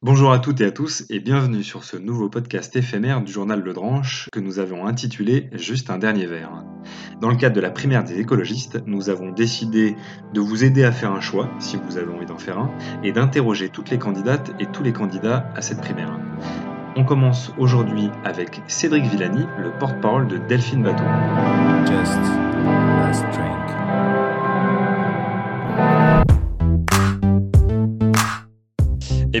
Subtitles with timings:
[0.00, 3.60] Bonjour à toutes et à tous et bienvenue sur ce nouveau podcast éphémère du journal
[3.60, 6.64] Le Dranche que nous avons intitulé Juste un dernier verre.
[7.20, 9.96] Dans le cadre de la primaire des écologistes, nous avons décidé
[10.32, 12.70] de vous aider à faire un choix, si vous avez envie d'en faire un,
[13.02, 16.16] et d'interroger toutes les candidates et tous les candidats à cette primaire.
[16.94, 21.02] On commence aujourd'hui avec Cédric Villani, le porte-parole de Delphine Bateau.
[21.86, 22.20] Just
[23.02, 23.24] last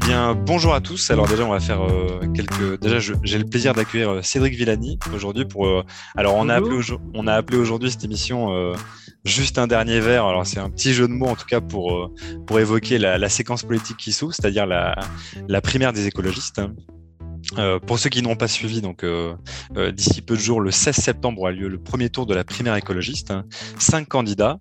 [0.00, 1.10] bien, bonjour à tous.
[1.10, 2.80] Alors déjà, on va faire euh, quelques.
[2.80, 5.66] Déjà, j'ai le plaisir d'accueillir euh, Cédric Villani aujourd'hui pour.
[5.66, 5.82] Euh,
[6.16, 6.78] alors, on a, appelé
[7.14, 8.74] on a appelé aujourd'hui cette émission
[9.24, 10.24] juste un dernier verre.
[10.24, 12.12] Alors, c'est un petit jeu de mots en tout cas pour
[12.46, 14.94] pour évoquer la, la séquence politique qui s'ouvre, c'est-à-dire la,
[15.48, 16.60] la primaire des écologistes.
[17.56, 19.34] Euh, pour ceux qui n'ont pas suivi, donc euh,
[19.76, 22.44] euh, d'ici peu de jours, le 16 septembre a lieu le premier tour de la
[22.44, 23.30] primaire écologiste.
[23.30, 23.44] Hein.
[23.78, 24.58] Cinq candidats,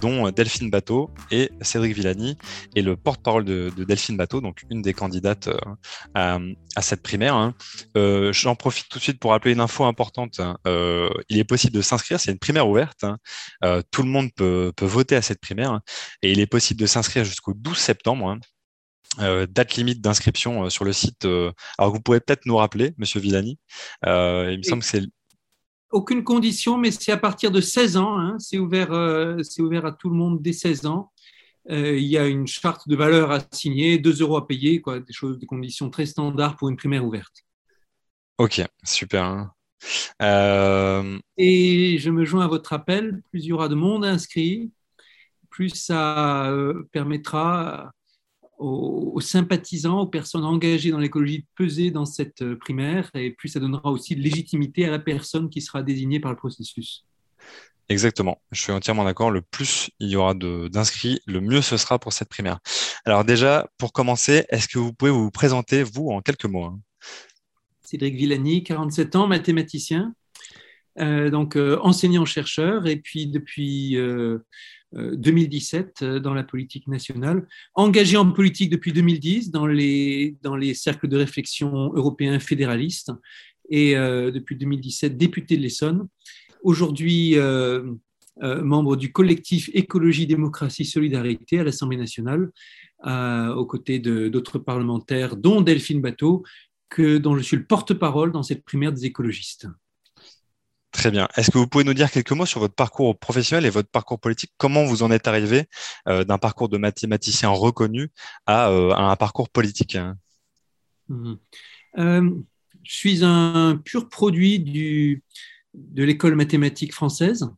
[0.00, 2.36] dont Delphine Bateau et Cédric Villani,
[2.74, 5.48] et le porte-parole de, Delphine Bateau, donc une des candidates
[6.14, 6.38] à,
[6.80, 7.34] cette primaire.
[7.34, 7.54] Hein.
[8.32, 10.40] J'en profite tout de suite pour rappeler une info importante.
[10.40, 10.56] Hein.
[11.28, 13.04] il est possible de s'inscrire, c'est une primaire ouverte.
[13.90, 15.80] tout le monde peut, voter à cette primaire,
[16.22, 18.38] et il est possible de s'inscrire jusqu'au 12 septembre.
[19.18, 21.24] Euh, date limite d'inscription euh, sur le site.
[21.24, 23.58] Euh, alors vous pouvez peut-être nous rappeler, Monsieur Villani.
[24.06, 25.02] il me semble que c'est
[25.90, 28.16] aucune condition, mais c'est à partir de 16 ans.
[28.18, 28.36] Hein.
[28.38, 28.90] c'est ouvert,
[29.42, 31.10] c'est ouvert à tout le monde dès 16 ans.
[31.68, 35.12] il y a une charte de valeur à signer, 2 euros à payer, quoi, des
[35.12, 37.44] choses, des conditions très standards pour une primaire ouverte.
[38.38, 39.50] Ok, super.
[40.20, 43.20] Et je me joins à votre appel.
[43.30, 44.70] Plus il y aura de monde inscrit,
[45.48, 46.54] plus ça
[46.92, 47.90] permettra
[48.60, 53.48] aux, sympathisants, aux personnes engagées dans l'écologie de peser dans cette euh, primaire, et plus
[53.48, 57.06] ça donnera aussi de légitimité à la personne qui sera désignée par le processus.
[57.88, 59.30] Exactement, je suis entièrement d'accord.
[59.30, 62.60] Le plus il y aura d'inscrits, le mieux ce sera pour cette primaire.
[63.04, 66.78] Alors déjà, pour commencer, est-ce que vous pouvez vous présenter, vous, en quelques mots hein?
[67.80, 70.14] Cédric Villani, 47 ans, mathématicien,
[71.00, 73.96] euh, donc euh, enseignant-chercheur, et puis depuis
[74.92, 80.74] 2017 euh, dans la politique nationale, engagé en politique depuis 2010 dans les, dans les
[80.74, 83.12] cercles de réflexion européens fédéralistes
[83.72, 86.08] et depuis 2017 député de l'Essonne.
[86.64, 87.36] Aujourd'hui,
[88.42, 92.50] membre du collectif Écologie, Démocratie, Solidarité à l'Assemblée nationale,
[93.06, 96.42] aux côtés d'autres parlementaires, dont Delphine Bateau,
[96.88, 99.68] que, dont je suis le porte-parole dans cette primaire des écologistes.
[101.00, 101.28] Très bien.
[101.34, 104.20] Est-ce que vous pouvez nous dire quelques mots sur votre parcours professionnel et votre parcours
[104.20, 104.52] politique?
[104.58, 105.64] Comment vous en êtes arrivé
[106.06, 108.10] euh, d'un parcours de mathématicien reconnu
[108.44, 109.96] à, euh, un parcours politique?
[111.08, 111.36] Mmh.
[111.96, 112.30] euh,
[112.82, 115.24] Je suis un pur produit du,
[115.72, 117.48] de l'école mathématique française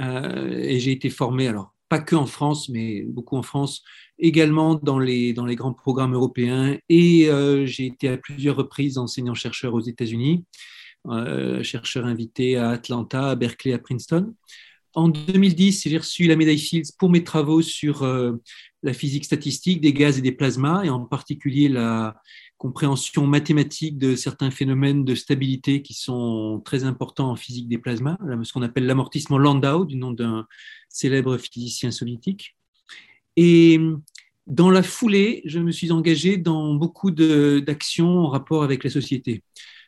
[0.00, 3.84] et j'ai été formé, alors pas que en France, mais beaucoup en France,
[4.18, 7.30] également dans les, dans les grands programmes européens et
[7.66, 10.44] j'ai été à plusieurs reprises enseignant-chercheur aux États-Unis.
[11.08, 14.34] Euh, chercheur invité à Atlanta, à Berkeley, à Princeton.
[14.94, 18.34] En 2010, j'ai reçu la médaille Fields pour mes travaux sur euh,
[18.82, 22.14] la physique statistique des gaz et des plasmas, et en particulier la
[22.56, 28.16] compréhension mathématique de certains phénomènes de stabilité qui sont très importants en physique des plasmas,
[28.44, 30.46] ce qu'on appelle l'amortissement Landau, du nom d'un
[30.88, 32.54] célèbre physicien soviétique.
[33.36, 33.80] Et
[34.46, 39.42] dans la foulée, je me suis engagé dans beaucoup d'actions en rapport avec la société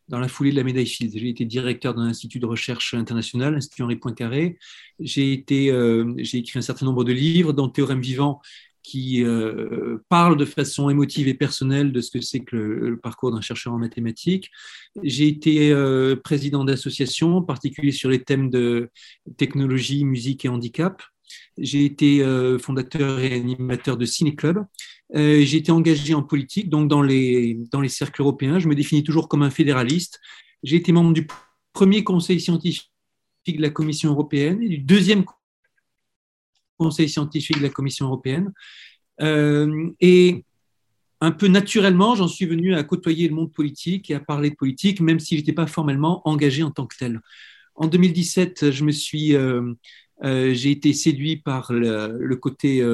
[0.08, 1.12] dans la foulée de la médaille Fields.
[1.14, 4.58] J'ai été directeur d'un institut de recherche international, l'Institut Henri Poincaré.
[5.00, 8.40] Euh, j'ai écrit un certain nombre de livres, dont Théorème vivant,
[8.82, 13.32] qui euh, parle de façon émotive et personnelle de ce que c'est que le, parcours
[13.32, 14.50] d'un chercheur en mathématiques.
[15.02, 18.90] J'ai été euh, président d'associations, en particulier sur les thèmes de
[19.38, 21.02] technologie, musique et handicap.
[21.56, 22.22] J'ai été
[22.60, 24.64] fondateur et animateur de Ciné Club.
[25.16, 27.56] Euh, j'ai été engagé en politique, donc dans les,
[27.88, 28.58] cercles européens.
[28.58, 30.20] Je me définis toujours comme un fédéraliste.
[30.62, 31.26] J'ai été membre du
[31.72, 32.90] premier conseil scientifique
[33.46, 35.24] de la Commission européenne et du deuxième
[36.78, 38.52] conseil scientifique de la Commission européenne.
[39.20, 40.44] Euh, et
[41.20, 44.56] un peu naturellement, j'en suis venu à côtoyer le monde politique et à parler de
[44.56, 47.20] politique, même si je n'étais pas formellement engagé en tant que tel.
[47.76, 49.74] En 2017, je suis, euh,
[50.22, 52.84] j'ai été séduit par le côté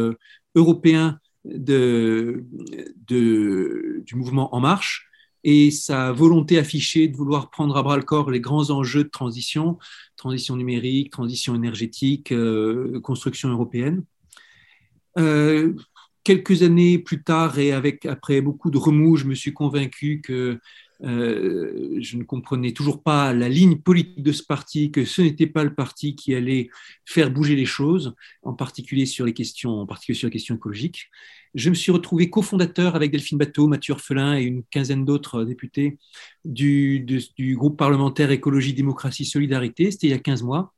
[0.55, 2.45] européen du
[4.15, 5.11] mouvement En Marche
[5.45, 9.09] et sa volonté affichée de vouloir prendre à bras le corps les grands enjeux de
[9.09, 9.79] transition,
[10.17, 14.05] transition numérique, transition énergétique, euh, construction européenne.
[15.19, 15.75] Euh,
[16.25, 20.61] quelques années plus tard et après beaucoup de remous, je me suis convaincu que
[21.03, 25.47] euh, je ne comprenais toujours pas la ligne politique de ce parti, que ce n'était
[25.47, 26.69] pas le parti qui allait
[27.05, 31.09] faire bouger les choses, en particulier sur les questions, en particulier sur les questions écologiques.
[31.55, 35.99] Je me suis retrouvé cofondateur avec Delphine Bateau, Mathieu Orphelin et une quinzaine d'autres députés
[36.45, 39.91] du, du groupe parlementaire Écologie, Démocratie, Solidarité.
[39.91, 40.73] C'était il y a 15 mois.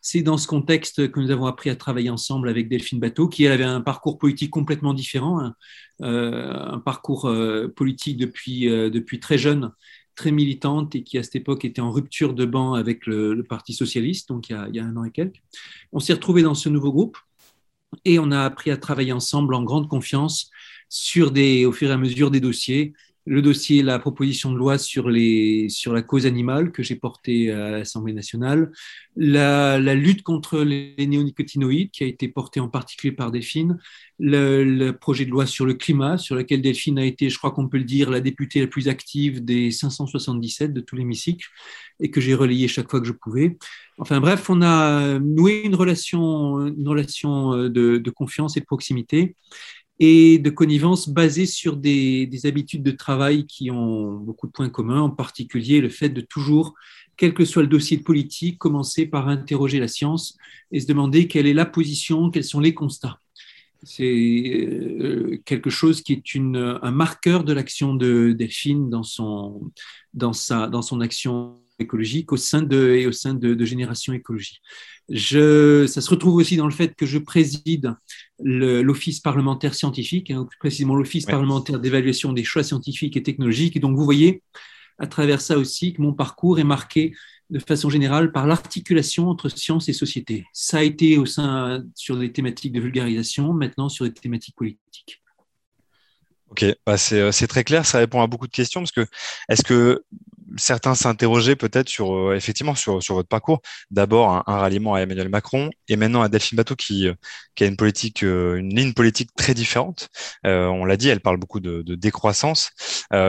[0.00, 3.46] C'est dans ce contexte que nous avons appris à travailler ensemble avec Delphine Bateau, qui
[3.46, 5.54] avait un parcours politique complètement différent, hein.
[6.02, 9.72] euh, un parcours euh, politique depuis, euh, depuis très jeune,
[10.14, 13.72] très militante et qui à cette époque était en rupture de banc avec le, Parti
[13.72, 15.42] socialiste, donc il y, a, il y, a, un an et quelques.
[15.92, 17.18] On s'est retrouvés dans ce nouveau groupe
[18.04, 20.50] et on a appris à travailler ensemble en grande confiance
[20.88, 22.94] sur des, au fur et à mesure des dossiers
[23.28, 28.14] le dossier, la proposition de loi sur, la cause animale que j'ai portée à l'Assemblée
[28.14, 28.72] nationale,
[29.16, 33.78] la, lutte contre les néonicotinoïdes qui a été portée en particulier par Delphine,
[34.18, 37.68] le, projet de loi sur le climat sur lequel Delphine a été, je crois qu'on
[37.68, 41.46] peut le dire, la députée la plus active des 577 de tout l'hémicycle
[42.00, 43.58] et que j'ai relayé chaque fois que je pouvais.
[43.98, 49.36] Enfin bref, on a noué une relation, de, de confiance et de proximité
[50.00, 55.00] et de connivence basée sur des, habitudes de travail qui ont beaucoup de points communs,
[55.00, 56.74] en particulier le fait de toujours,
[57.16, 60.36] quel que soit le dossier politique, commencer par interroger la science
[60.70, 63.18] et se demander quelle est la position, quels sont les constats.
[63.82, 69.70] C'est euh, quelque chose qui est un marqueur de l'action de Delphine dans son,
[71.00, 74.60] action écologique au sein de, et au sein de, Génération Écologie.
[75.10, 77.94] Ça se retrouve aussi dans le fait que je préside
[78.40, 83.76] l'Office parlementaire scientifique, hein, plus précisément l'Office parlementaire d'évaluation des choix scientifiques et technologiques.
[83.76, 84.42] Et donc, vous voyez
[84.98, 87.12] à travers ça aussi que mon parcours est marqué
[87.50, 90.44] de façon générale par l'articulation entre science et société.
[90.52, 95.22] Ça a été au sein sur des thématiques de vulgarisation, maintenant sur des thématiques politiques.
[96.50, 99.06] Ok, bah c'est très clair, ça répond à beaucoup de questions parce que
[99.48, 100.02] est-ce que
[100.56, 103.60] certains s'interrogeaient peut-être sur euh, effectivement sur, sur, votre parcours.
[103.90, 107.14] D'abord un, ralliement à Emmanuel Macron et maintenant à Delphine Bateau qui, euh,
[107.54, 110.08] qui a une politique, euh, une ligne politique très différente.
[110.44, 112.70] on l'a dit, elle parle beaucoup de, décroissance.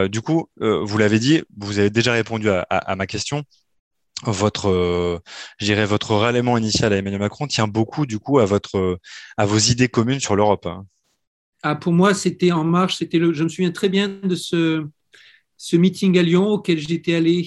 [0.08, 3.42] du coup, vous l'avez dit, vous avez déjà répondu à, ma question.
[4.24, 5.20] Votre,
[5.60, 8.98] votre ralliement initial à Emmanuel Macron tient beaucoup du coup à votre,
[9.36, 10.66] à vos idées communes sur l'Europe.
[10.66, 10.86] Hein.
[11.62, 12.96] Ah, pour moi, c'était en marche.
[12.96, 13.32] C'était le.
[13.32, 14.86] Je me souviens très bien de ce
[15.62, 17.46] ce meeting à Lyon auquel j'étais allé,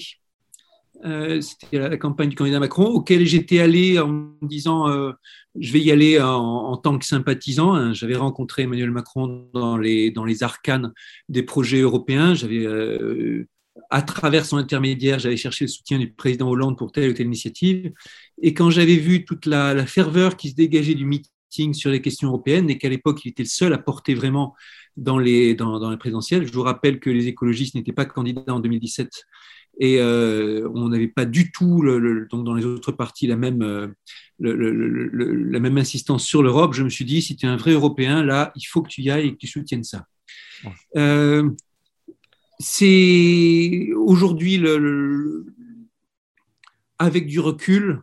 [1.04, 5.10] euh, c'était la campagne du candidat Macron, auquel j'étais allé en me disant euh,
[5.58, 7.74] je vais y aller en, tant que sympathisant.
[7.74, 7.92] Hein.
[7.92, 10.92] J'avais rencontré Emmanuel Macron dans les, dans les arcanes
[11.28, 12.34] des projets européens.
[12.36, 13.48] J'avais, euh,
[13.90, 17.26] à travers son intermédiaire, j'avais cherché le soutien du président Hollande pour telle ou telle
[17.26, 17.92] initiative.
[18.40, 21.33] Et quand j'avais vu toute la, la ferveur qui se dégageait du meeting
[21.72, 24.54] sur les questions européennes et qu'à l'époque, il était le seul à porter vraiment
[24.96, 26.46] dans les, dans, dans les présidentielles.
[26.46, 29.10] Je vous rappelle que les écologistes n'étaient pas candidats en 2017
[29.80, 33.62] et euh, on n'avait pas du tout, le, donc dans les autres partis, la même,
[33.62, 33.88] euh,
[34.38, 36.74] la même insistance sur l'Europe.
[36.74, 39.02] Je me suis dit, si tu es un vrai Européen, là, il faut que tu
[39.02, 40.06] y ailles et que tu soutiennes ça.
[40.96, 41.50] Euh,
[42.60, 44.62] c'est aujourd'hui,
[46.98, 48.02] avec du recul,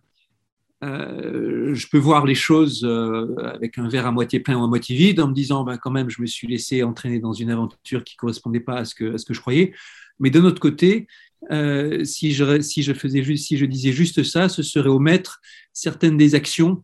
[0.83, 4.68] euh, je peux voir les choses euh, avec un verre à moitié plein ou à
[4.68, 7.51] moitié vide en me disant ben, quand même je me suis laissé entraîner dans une
[7.51, 9.74] aventure qui ne correspondait pas à ce, que, je croyais.
[10.19, 11.07] Mais d'un autre côté,
[11.51, 15.39] euh, si, je, si, je faisais juste, si je disais juste ça, ce serait omettre
[15.72, 16.84] certaines des actions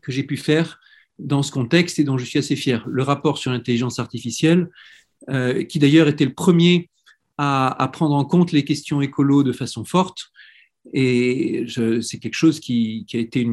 [0.00, 0.80] que j'ai pu faire
[1.18, 2.86] dans ce contexte et dont je suis assez fier.
[2.88, 4.70] Le rapport sur l'intelligence artificielle,
[5.68, 6.88] qui d'ailleurs était le premier
[7.36, 10.30] à, à, prendre en compte les questions écolo de façon forte,
[10.92, 11.66] et
[12.00, 13.46] c'est quelque chose qui, a été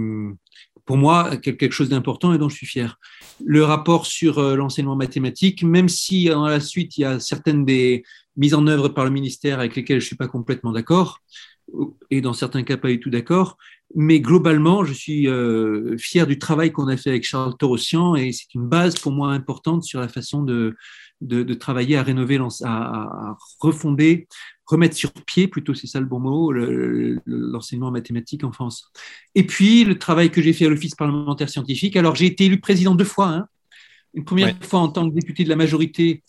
[0.86, 2.98] pour moi quelque chose d'important et dont je suis fier.
[3.44, 7.66] Le rapport sur euh, l'enseignement mathématique, même si dans la suite il y a certaines
[7.66, 8.04] des
[8.38, 11.20] mises en œuvre par le ministère avec lesquelles je ne suis pas complètement d'accord,
[12.10, 13.58] et dans certains cas pas du tout d'accord,
[13.96, 18.32] mais globalement je suis euh, fier du travail qu'on a fait avec Charles Torossian et
[18.32, 20.76] c'est une base pour moi importante sur la façon de,
[21.22, 24.28] de, travailler à rénover, à, refonder,
[24.66, 26.52] remettre sur pied, plutôt c'est ça le bon mot,
[27.26, 28.92] l'enseignement mathématique en France.
[29.36, 31.96] Et puis le travail que j'ai fait à l'Office parlementaire scientifique.
[31.96, 33.48] Alors j'ai été élu président deux fois, hein.
[34.14, 36.24] une première fois en tant que député de la majorité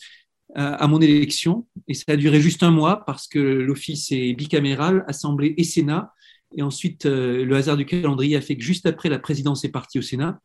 [0.57, 4.33] euh, à mon élection, et ça a duré juste un mois parce que l'Office est
[4.33, 6.15] bicaméral, Assemblée et Sénat.
[6.57, 9.69] Et ensuite, euh, le hasard du calendrier a fait que juste après, la présidence est
[9.69, 10.41] partie au Sénat.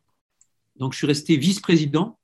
[0.76, 2.18] Donc, je suis resté vice-président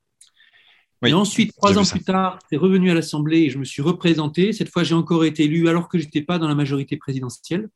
[1.07, 4.53] et ensuite, trois ans plus tard, c'est revenu à l'Assemblée et je me suis représenté.
[4.53, 7.71] Cette fois, j'ai encore été élu alors que je n'étais pas dans la majorité présidentielle.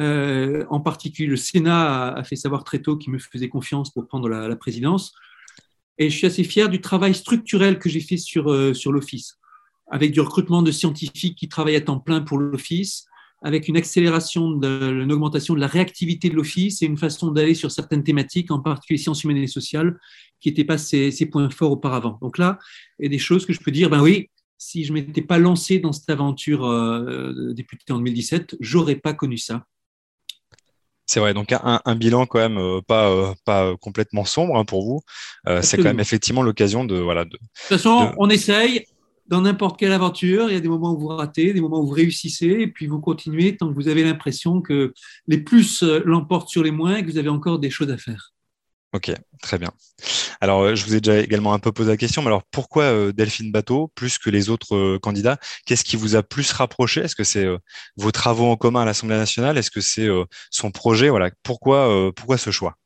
[0.00, 4.06] Euh, en particulier, le Sénat a, fait savoir très tôt qu'il me faisait confiance pour
[4.06, 5.12] prendre la, présidence.
[5.98, 9.38] Et je suis assez fier du travail structurel que j'ai fait sur, sur l'Office,
[9.90, 13.06] avec du recrutement de scientifiques qui travaillent à temps plein pour l'Office,
[13.46, 17.54] avec une accélération, de, une augmentation de la réactivité de l'Office et une façon d'aller
[17.54, 20.00] sur certaines thématiques, en particulier sciences humaines et sociales,
[20.40, 22.18] qui n'étaient pas ses, points forts auparavant.
[22.20, 22.58] Donc là,
[22.98, 25.22] il y a des choses que je peux dire, ben oui, si je ne m'étais
[25.22, 29.64] pas lancé dans cette aventure euh, députée en 2017, j'aurais pas connu ça.
[31.06, 34.84] C'est vrai, donc un, bilan quand même euh, pas, euh, pas complètement sombre hein, pour
[34.84, 35.02] vous.
[35.62, 37.30] c'est quand même effectivement l'occasion de, voilà, de.
[37.30, 38.86] De toute façon, on essaye,
[39.28, 41.86] dans n'importe quelle aventure, il y a des moments où vous ratez, des moments où
[41.86, 44.94] vous réussissez, et puis vous continuez tant que vous avez l'impression que
[45.26, 47.98] les plus euh, l'emportent sur les moins et que vous avez encore des choses à
[47.98, 48.32] faire.
[48.92, 49.72] Ok, très bien.
[50.40, 52.84] Alors, euh, je vous ai déjà également un peu posé la question, mais alors pourquoi
[52.84, 55.38] euh, Delphine Bateau plus que les autres candidats?
[55.66, 57.00] Qu'est-ce qui vous a plus rapproché?
[57.00, 57.46] Est-ce que c'est
[57.96, 59.58] vos travaux en commun à l'Assemblée nationale?
[59.58, 60.08] Est-ce que c'est
[60.50, 61.10] son projet?
[61.10, 62.76] Voilà, pourquoi, pourquoi ce choix?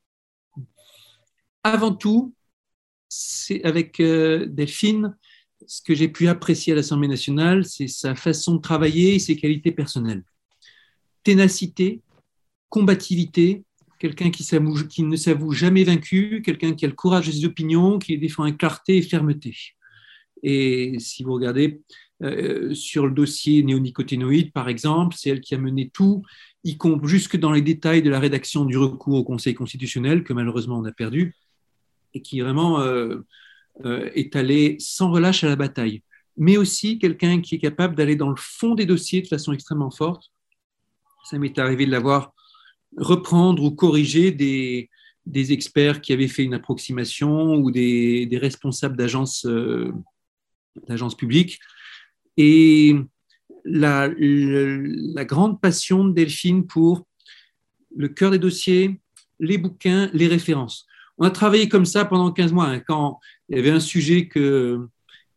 [1.63, 2.35] Avant tout,
[3.09, 5.17] c'est avec Delphine,
[5.67, 9.37] ce que j'ai pu apprécier à l'Assemblée nationale, c'est sa façon de travailler et ses
[9.37, 10.25] qualités personnelles.
[11.23, 12.01] Ténacité,
[12.69, 13.65] combativité,
[13.99, 18.13] quelqu'un qui, ne s'avoue jamais vaincu, quelqu'un qui a le courage de ses opinions, qui
[18.13, 19.55] les défend avec clarté et fermeté.
[20.43, 21.83] Et si vous regardez
[22.23, 26.23] euh, sur le dossier néonicotinoïdes, par exemple, c'est elle qui a mené tout,
[26.65, 30.33] y compris jusque dans les détails de la rédaction du recours au Conseil constitutionnel, que
[30.33, 31.35] malheureusement on a perdu,
[32.15, 33.19] et qui vraiment euh,
[33.85, 36.03] est allé sans relâche à la bataille,
[36.37, 39.91] mais aussi quelqu'un qui est capable d'aller dans le fond des dossiers de façon extrêmement
[39.91, 40.31] forte.
[41.25, 42.33] Ça m'est arrivé de l'avoir
[42.97, 44.89] reprendre ou corriger des,
[45.53, 49.93] experts qui avaient fait une approximation ou des, responsables d'agences euh,
[51.17, 51.59] publiques.
[52.37, 52.97] Et
[53.65, 57.07] la, la, grande passion de Delphine pour
[57.95, 59.01] le cœur des dossiers,
[59.39, 60.87] les bouquins, les références.
[61.19, 62.67] On a travaillé comme ça pendant 15 mois.
[62.67, 62.81] Hein.
[62.81, 64.87] Quand il y avait un sujet que,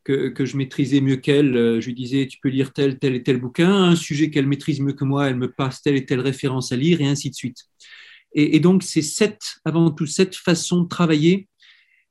[0.03, 1.57] que, je maîtrisais mieux qu'elle.
[1.57, 3.73] Euh, je lui disais, tu peux lire tel, tel et tel bouquin.
[3.73, 6.75] Un sujet qu'elle maîtrise mieux que moi, elle me passe telle et telle référence à
[6.75, 7.65] lire, et ainsi de suite.
[8.35, 11.47] Et, donc, c'est cette, avant tout cette façon de travailler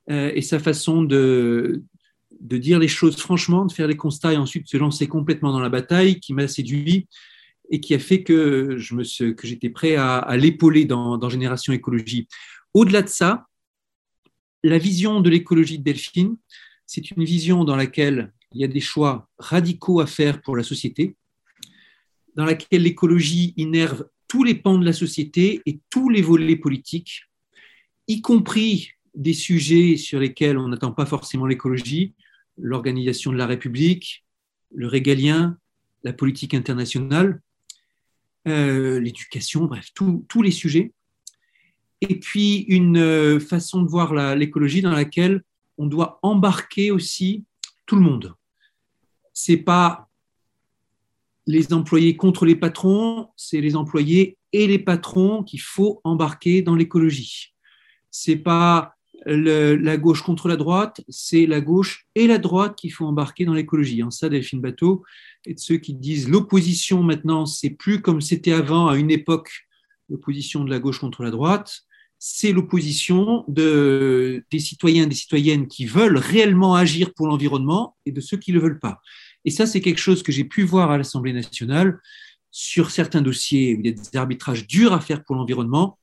[0.09, 1.83] euh, et sa façon de,
[2.41, 5.59] de dire les choses franchement, de faire les constats et ensuite se lancer complètement dans
[5.59, 7.09] la bataille qui m'a séduit
[7.71, 8.77] et qui a fait que,
[9.43, 12.29] j'étais prêt à, l'épauler dans, dans Génération Écologie.
[12.73, 13.47] Au-delà de ça,
[14.63, 16.37] la vision de l'écologie de Delphine,
[16.87, 20.63] c'est une vision dans laquelle il y a des choix radicaux à faire pour la
[20.63, 21.17] société,
[22.37, 27.23] dans laquelle l'écologie innerve tous les pans de la société et tous les volets politiques,
[28.09, 32.15] y compris des sujets sur lesquels on n'attend pas forcément l'écologie,
[32.57, 34.25] l'organisation de la République,
[34.75, 35.59] le régalien,
[36.03, 37.41] la politique internationale,
[38.49, 40.93] euh, l'éducation, bref, tous les sujets
[42.03, 45.43] et puis une euh, façon de voir l'écologie dans laquelle
[45.79, 47.45] on doit embarquer aussi
[47.87, 48.35] tout le monde.
[49.33, 50.09] C'est pas
[51.47, 56.75] les employés contre les patrons, c'est les employés et les patrons qu'il faut embarquer dans
[56.75, 57.55] l'écologie.
[58.11, 63.07] C'est pas la gauche contre la droite, c'est la gauche et la droite qu'il faut
[63.07, 64.03] embarquer dans l'écologie.
[64.03, 65.05] En ça, Delphine Bateau
[65.47, 69.69] et de ceux qui disent l'opposition maintenant, c'est plus comme c'était avant à une époque,
[70.09, 71.85] l'opposition de la gauche contre la droite
[72.25, 78.13] c'est l'opposition de, des citoyens et des citoyennes qui veulent réellement agir pour l'environnement et
[78.13, 79.01] de ceux qui ne le veulent pas.
[79.45, 81.99] Et ça, c'est quelque chose que j'ai pu voir à l'Assemblée nationale
[82.53, 85.99] sur certains dossiers où il y a des arbitrages durs à faire pour l'environnement.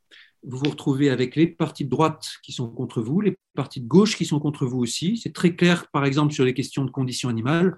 [0.45, 3.87] Vous vous retrouvez avec les partis de droite qui sont contre vous, les partis de
[3.87, 5.15] gauche qui sont contre vous aussi.
[5.15, 7.77] C'est très clair, par exemple, sur les questions de conditions animales,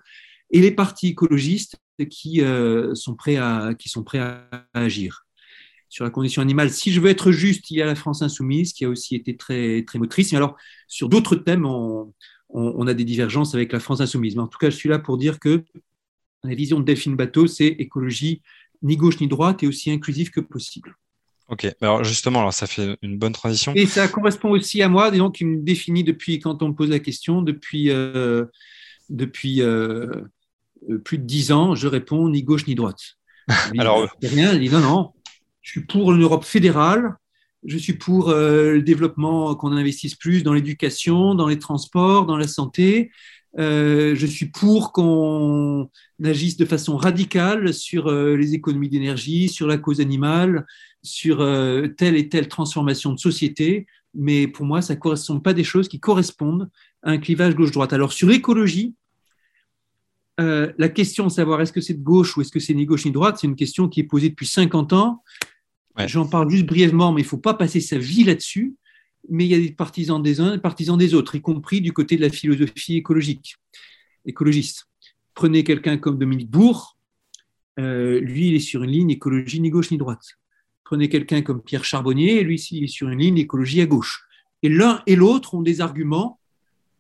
[0.50, 1.77] et les partis écologistes
[2.10, 5.27] qui, euh, sont, prêts à, qui sont prêts à agir
[5.91, 6.71] sur la condition animale.
[6.71, 9.36] Si je veux être juste, il y a la France insoumise qui a aussi été
[9.36, 10.31] très, très motrice.
[10.31, 10.55] Mais alors,
[10.88, 14.38] sur d'autres thèmes, on, a des divergences avec la France insoumise.
[14.38, 15.65] Mais en tout cas, je suis là pour dire que
[16.45, 18.41] la vision de Delphine Bateau, c'est écologie
[18.81, 20.95] ni gauche ni droite et aussi inclusive que possible.
[21.50, 23.74] Ok, alors justement, alors ça fait une bonne transition.
[23.75, 26.89] Et ça correspond aussi à moi, disons, qui me définit depuis, quand on me pose
[26.89, 28.45] la question, depuis, euh,
[29.10, 30.07] depuis euh,
[31.03, 33.17] plus de dix ans, je réponds ni gauche ni droite.
[33.77, 35.12] alors, rien, je dis non, non,
[35.61, 37.15] je suis pour une Europe fédérale.
[37.63, 42.37] Je suis pour euh, le développement, qu'on investisse plus dans l'éducation, dans les transports, dans
[42.37, 43.11] la santé.
[43.59, 45.89] Euh, je suis pour qu'on
[46.23, 50.65] agisse de façon radicale sur euh, les économies d'énergie, sur la cause animale,
[51.03, 51.37] sur
[51.97, 53.87] telle et telle transformation de société.
[54.13, 56.69] Mais pour moi, ça ne correspond pas des choses qui correspondent
[57.03, 57.93] à un clivage gauche-droite.
[57.93, 58.95] Alors sur l'écologie,
[60.41, 63.05] la question de savoir est-ce que c'est de gauche ou est-ce que c'est ni gauche
[63.05, 65.24] ni droite, c'est une question qui est posée depuis 50 ans.
[66.07, 68.75] J'en parle juste brièvement, mais il ne faut pas passer sa vie là-dessus.
[69.29, 71.81] mais il y a des partisans des uns et des partisans des autres, y compris
[71.81, 73.57] du côté de la philosophie écologique,
[74.25, 74.88] écologiste.
[75.36, 76.98] Prenez quelqu'un comme Dominique Bourg,
[77.79, 80.38] euh, lui, il est sur une ligne écologie ni gauche ni droite.
[80.83, 84.25] Prenez quelqu'un comme Pierre Charbonnier, lui, il est sur une ligne écologie à gauche.
[84.63, 86.39] Et l'un et l'autre ont des arguments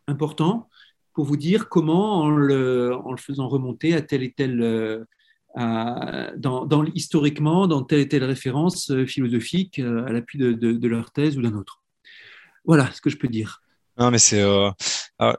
[0.07, 0.69] importants
[1.13, 5.03] pour vous dire comment, en le, faisant remonter à tel et tel, euh,
[6.37, 11.41] dans, historiquement, dans telle et telle référence euh, philosophique, à l'appui de, leur thèse ou
[11.41, 11.81] d'un autre.
[12.65, 13.61] Voilà ce que je peux dire.
[13.97, 14.41] Non, mais c'est.
[14.41, 14.71] Euh,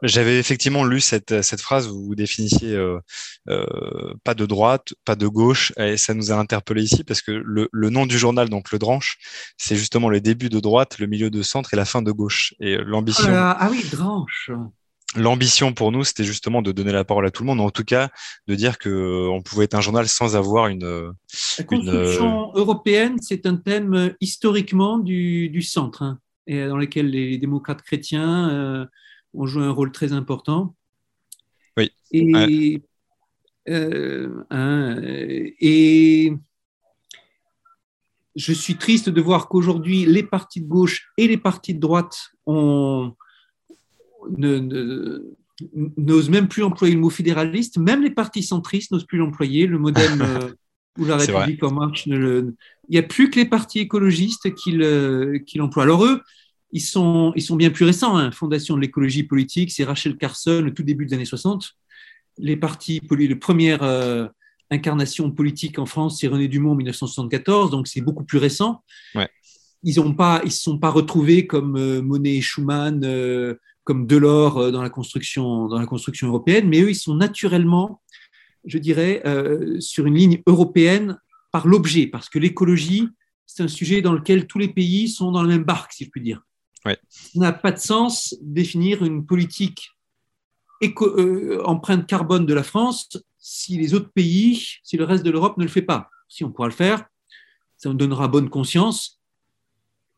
[0.02, 3.00] j'avais effectivement lu cette, cette, phrase où vous définissiez euh,
[3.48, 7.32] euh, pas de droite, pas de gauche, et ça nous a interpellé ici parce que
[7.32, 9.18] le, le, nom du journal, donc le Dranche,
[9.56, 12.54] c'est justement le début de droite, le milieu de centre et la fin de gauche.
[12.60, 13.26] Et l'ambition.
[13.26, 14.50] Oh ah oui, Dranche.
[15.14, 17.85] L'ambition pour nous, c'était justement de donner la parole à tout le monde, en tout
[17.85, 18.09] cas
[18.47, 21.12] de dire que on pouvait être un journal sans avoir une.
[21.59, 26.02] La construction européenne, c'est un thème historiquement du, du centre.
[26.02, 28.87] Hein et dans lesquels les démocrates chrétiens euh,
[29.35, 30.75] ont joué un rôle très important.
[31.76, 31.90] Oui.
[32.11, 32.83] Et,
[33.69, 36.33] euh, hein, et
[38.35, 42.33] je suis triste de voir qu'aujourd'hui, les partis de gauche et les partis de droite
[42.47, 43.14] ont,
[45.96, 49.66] n'osent même plus employer le mot fédéraliste, même les partis centristes n'osent plus l'employer.
[49.66, 50.50] Le modèle euh,
[50.98, 52.54] où la République en marche ne le,
[52.88, 54.72] il n'y a plus que les partis écologistes qui
[55.56, 55.84] l'emploient.
[55.84, 56.20] Alors eux,
[56.72, 58.16] ils sont, ils sont bien plus récents.
[58.16, 58.32] Hein.
[58.32, 61.72] Fondation de l'écologie politique, c'est Rachel Carson, le tout début des années 60.
[62.38, 64.26] Les partis, la première euh,
[64.70, 68.82] incarnation politique en France, c'est René Dumont en 1974, donc c'est beaucoup plus récent.
[69.14, 74.82] Ils ne se sont pas retrouvés comme euh, Monet et Schuman, euh, comme Delors dans,
[74.82, 78.00] la construction, dans la construction européenne, mais eux, ils sont naturellement,
[78.64, 79.22] je dirais,
[79.80, 81.18] sur une ligne européenne
[81.50, 83.08] par l'objet, parce que l'écologie,
[83.46, 86.10] c'est un sujet dans lequel tous les pays sont dans la même barque, si je
[86.10, 86.42] puis dire.
[86.84, 86.98] Ouais.
[87.08, 89.90] Ça n'a pas de sens définir une politique
[90.82, 93.08] euh, empreinte carbone de la France
[93.38, 96.08] si les autres pays, si le reste de l'Europe ne le fait pas.
[96.28, 97.04] Si on pourra le faire,
[97.76, 99.20] ça nous donnera bonne conscience,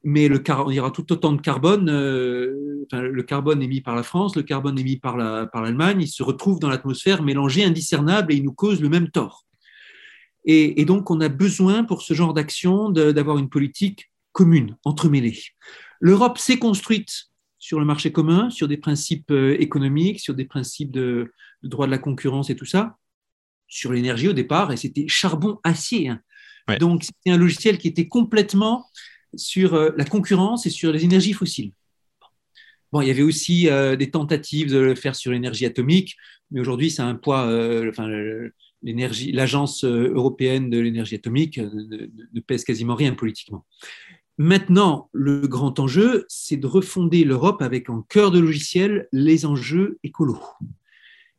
[0.04, 4.02] mais le il y aura tout autant de carbone, euh, le carbone émis par la
[4.02, 8.44] France, le carbone émis par l'Allemagne, il se retrouve dans l'atmosphère mélangé, indiscernable, et il
[8.44, 9.44] nous cause le même tort.
[10.44, 15.40] Et, et donc, on a besoin pour ce genre d'action d'avoir une politique commune, entremêlée.
[16.00, 20.90] L'Europe s'est construite sur le marché commun, sur des principes euh, économiques, sur des principes
[20.90, 22.99] de, droit de la concurrence et tout ça,
[23.69, 26.10] sur l'énergie au départ, et c'était charbon-acier.
[26.10, 26.21] Hein.
[26.78, 28.86] Donc, c'était un logiciel qui était complètement
[29.36, 31.73] sur euh, la concurrence et sur les énergies fossiles.
[32.92, 36.16] Bon, il y avait aussi euh, des tentatives de le faire sur l'énergie atomique,
[36.50, 37.44] mais aujourd'hui, a un poids.
[37.88, 38.08] enfin,
[38.82, 43.64] l'agence européenne de l'énergie atomique ne, pèse quasiment rien politiquement.
[44.36, 49.99] Maintenant, le grand enjeu, c'est de refonder l'Europe avec en cœur de logiciel les enjeux
[50.02, 50.40] écolos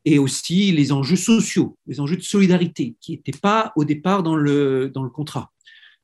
[0.06, 4.36] et aussi les enjeux sociaux, les enjeux de solidarité qui n'étaient pas au départ dans
[4.36, 5.52] le, dans le contrat.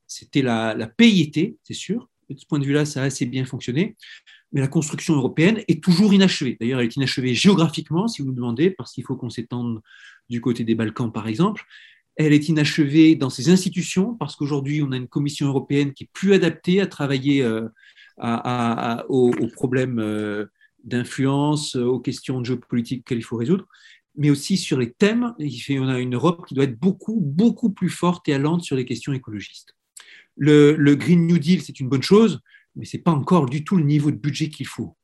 [0.06, 2.08] C'était la, la c'est sûr.
[2.28, 3.96] De ce point de vue-là, ça a assez bien fonctionné.
[4.52, 6.56] Mais la construction européenne est toujours inachevée.
[6.60, 9.80] D'ailleurs, elle est inachevée géographiquement, si vous me demandez, parce qu'il faut qu'on s'étende
[10.28, 11.64] du côté des Balkans, par exemple
[12.16, 16.10] elle est inachevée dans ses institutions parce qu'aujourd'hui, on a une Commission européenne qui est
[16.12, 17.68] plus adaptée à travailler euh,
[19.08, 20.46] aux, problèmes euh,
[20.84, 23.66] d'influence, aux questions de géopolitique qu'il faut résoudre,
[24.16, 25.34] mais aussi sur les thèmes.
[25.70, 28.84] On a une Europe qui doit être beaucoup, beaucoup plus forte et allante sur les
[28.84, 29.74] questions écologistes.
[30.36, 32.40] Le, le Green New Deal, c'est une bonne chose,
[32.74, 34.96] mais ce n'est pas encore du tout le niveau de budget qu'il faut.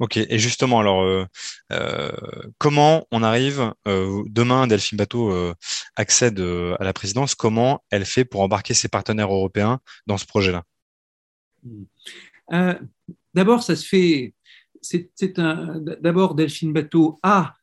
[0.00, 1.24] Ok, et justement, alors, euh,
[1.72, 2.10] euh,
[2.58, 5.32] comment on arrive, euh, demain, Delphine Bateau
[5.94, 10.64] accède à la présidence, comment elle fait pour embarquer ses partenaires européens dans ce projet-là?
[13.34, 14.34] D'abord, ça se fait,
[14.82, 17.54] c'est d'abord, Delphine Bateau a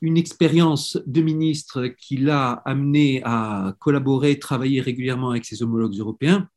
[0.00, 6.48] une expérience de ministre qui l'a amené à collaborer, travailler régulièrement avec ses homologues européens.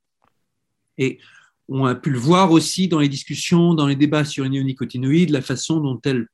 [0.97, 1.19] Et
[1.69, 5.29] on a pu le voir aussi dans les discussions, dans les débats sur les néonicotinoïdes,
[5.29, 6.27] la façon dont elle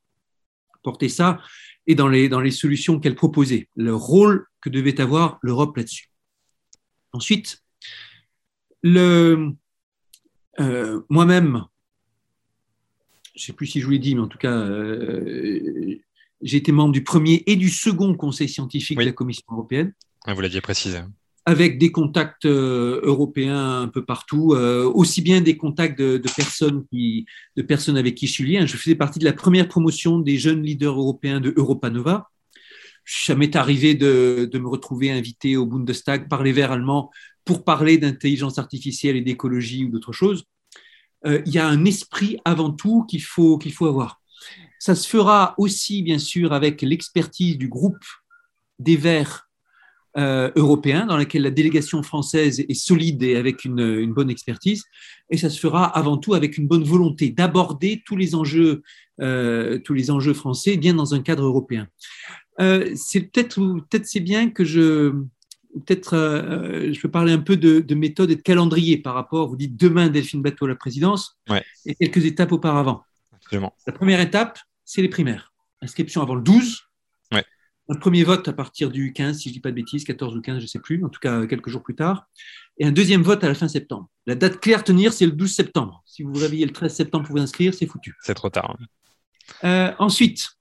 [0.81, 1.39] portait ça
[1.87, 6.09] et dans les, solutions qu'elle proposait, le rôle que devait avoir l'Europe là-dessus.
[7.11, 7.63] Ensuite,
[8.85, 9.51] euh,
[11.09, 11.65] moi-même,
[13.35, 15.99] je ne sais plus si je vous l'ai dit, mais en tout cas, euh,
[16.41, 19.93] j'ai été membre du premier et du second conseil scientifique de la Commission européenne.
[20.25, 20.99] Ah, vous l'aviez précisé
[21.45, 26.85] avec des contacts euh, européens un peu partout, euh, aussi bien des contacts de, personnes
[26.91, 28.57] qui, de personnes avec qui je suis lié.
[28.57, 28.65] Hein.
[28.65, 32.29] Je faisais partie de la première promotion des jeunes leaders européens de Europa Nova.
[33.05, 37.11] Ça m'est arrivé de, me retrouver invité au Bundestag par les Verts allemands
[37.45, 40.45] pour parler d'intelligence artificielle et d'écologie ou d'autres choses.
[41.23, 44.19] il y a un esprit avant tout qu'il faut, qu'il faut avoir.
[44.85, 48.05] Ça se fera aussi, bien sûr, avec l'expertise du groupe
[48.77, 49.49] des Verts
[50.15, 54.83] euh, européens, dans lequel la délégation française est solide et avec une, bonne expertise.
[55.31, 58.83] Et ça se fera avant tout avec une bonne volonté d'aborder tous les enjeux,
[59.21, 61.87] euh, tous les enjeux français bien dans un cadre européen.
[62.61, 63.55] Euh, c'est peut-être,
[63.89, 65.13] peut-être c'est bien que je,
[65.73, 69.49] peut-être, je peux parler un peu de, méthode et de calendrier par rapport.
[69.49, 71.39] Vous dites demain Delphine Bateau à la présidence
[71.87, 73.01] et quelques étapes auparavant.
[73.51, 75.53] La première étape, c'est les primaires.
[75.81, 76.81] Inscription avant le 12.
[77.87, 80.35] Un premier vote à partir du 15, si je ne dis pas de bêtises, 14
[80.35, 82.25] ou 15, je ne sais plus, en tout cas quelques jours plus tard.
[82.79, 84.09] Et un deuxième vote à la fin septembre.
[84.25, 86.01] La date claire à tenir, c'est le 12 septembre.
[86.03, 88.15] Si vous vous réveillez le 13 septembre pour vous inscrire, c'est foutu.
[88.21, 88.75] C'est trop tard.
[88.79, 88.85] Hein.
[89.65, 90.57] Euh, ensuite,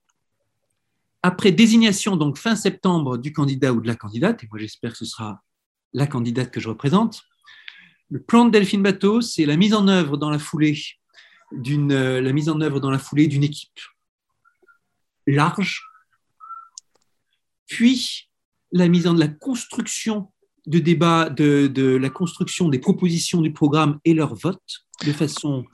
[1.23, 4.99] après désignation, donc fin septembre, du candidat ou de la candidate, et moi j'espère que
[4.99, 5.43] ce sera
[5.95, 7.23] la candidate que je représente,
[8.11, 10.79] le plan de Delphine Bateau, c'est la mise en œuvre dans la foulée
[11.53, 13.81] d'une euh, la mise en œuvre dans la foulée d'une équipe
[15.27, 15.83] large,
[17.67, 18.29] puis
[18.73, 20.33] la mise en la construction
[20.67, 25.65] de débat, de, de, la construction des propositions du programme et leur vote de façon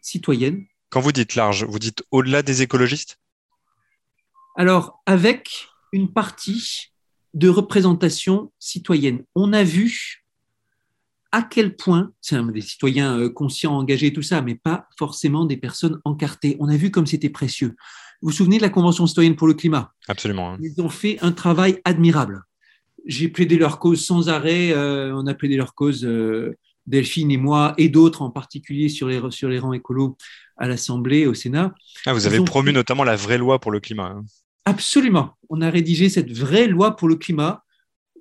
[0.00, 0.64] citoyenne.
[0.90, 3.18] Quand vous dites large, vous dites au-delà des écologistes?
[4.56, 6.92] Alors, avec une partie
[7.36, 9.24] de représentation citoyenne.
[9.34, 10.24] On a vu
[11.32, 15.58] à quel point, c'est des citoyens euh, conscients, engagés, tout ça, mais pas forcément des
[15.58, 16.56] personnes encartées.
[16.60, 17.76] On a vu comme c'était précieux.
[18.22, 19.92] Vous vous souvenez de la Convention citoyenne pour le climat?
[20.08, 20.52] Absolument.
[20.52, 20.58] Hein.
[20.62, 22.42] Ils ont fait un travail admirable.
[23.06, 24.72] J'ai plaidé leur cause sans arrêt.
[24.72, 29.08] Euh, on a plaidé leur cause, euh, Delphine et moi, et d'autres en particulier sur
[29.08, 30.16] les, sur les rangs écolos
[30.56, 31.74] à l'Assemblée, au Sénat.
[32.06, 34.14] Ah, vous avez promu notamment la vraie loi pour le climat.
[34.16, 34.24] Hein.
[34.64, 35.36] Absolument.
[35.48, 37.64] On a rédigé cette vraie loi pour le climat,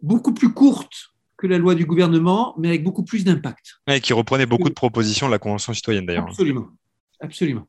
[0.01, 3.75] beaucoup plus courte que la loi du gouvernement, mais avec beaucoup plus d'impact.
[3.87, 6.27] Et qui reprenait beaucoup de propositions de la Convention citoyenne d'ailleurs.
[6.27, 6.67] Absolument.
[7.19, 7.67] Absolument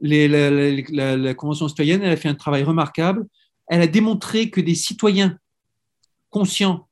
[0.00, 3.26] la, Convention citoyenne, elle a fait un travail remarquable.
[3.66, 5.38] Elle a démontré que des citoyens
[6.30, 6.88] conscients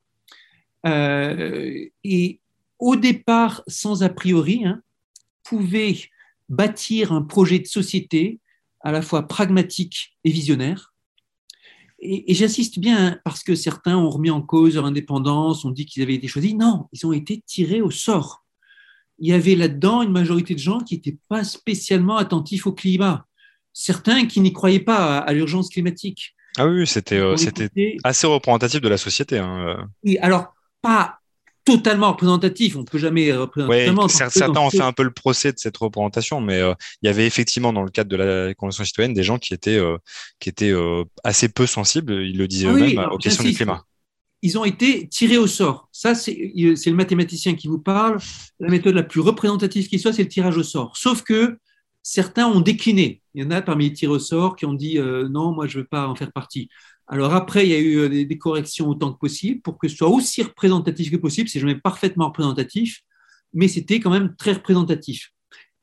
[0.87, 2.41] euh, et
[2.79, 4.83] au départ sans a priori hein,
[5.43, 5.97] pouvaient
[6.49, 8.41] bâtir un projet de société
[8.81, 10.95] à la fois pragmatique et visionnaire.
[11.99, 15.87] Et, et j'insiste bien parce que certains ont remis en cause leur indépendance, ont dit
[15.87, 16.55] qu'ils avaient été choisis.
[16.55, 18.46] Non, ils ont été tirés au sort
[19.19, 23.27] il y avait là-dedans une majorité de gens qui n'étaient pas spécialement attentifs au climat.
[23.73, 26.35] Certains qui n'y croyaient pas à, l'urgence climatique.
[26.59, 27.37] Ah oui, c'était euh,
[28.05, 29.39] assez représentatif de la société.
[29.39, 29.85] Hein, euh.
[30.05, 31.19] Oui, alors pas
[31.65, 34.09] totalement représentatif, on ne peut jamais représenter.
[34.31, 37.27] certains ont fait un peu le procès de cette représentation, mais euh, il y avait
[37.27, 39.81] effectivement dans le cadre de la Convention citoyenne des gens qui étaient,
[40.39, 40.73] qui étaient
[41.25, 43.85] assez peu sensibles, ils le disaient ah eux-mêmes, aux questions du climat
[44.43, 45.89] ils ont été tirés au sort.
[45.93, 48.19] Ça, c'est le mathématicien qui vous parle.
[48.61, 50.97] La méthode la plus représentative qui soit, c'est le tirage au sort.
[50.97, 51.59] Sauf que
[52.03, 53.23] certains ont décliné.
[53.35, 55.67] Il y en a parmi les tirés au sort qui ont dit euh, non, moi,
[55.67, 56.69] je ne veux pas en faire partie.
[57.09, 59.97] Alors après, il y a eu euh, des, corrections autant que possible pour que ce
[59.97, 61.49] soit aussi représentatif que possible.
[61.49, 63.03] C'est jamais parfaitement représentatif,
[63.53, 65.33] mais c'était quand même très représentatif.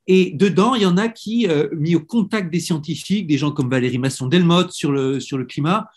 [0.05, 3.51] Et dedans, il y en a qui, euh, mis au contact des scientifiques, des gens
[3.51, 5.89] comme Valérie Masson-Delmotte sur le, sur le climat,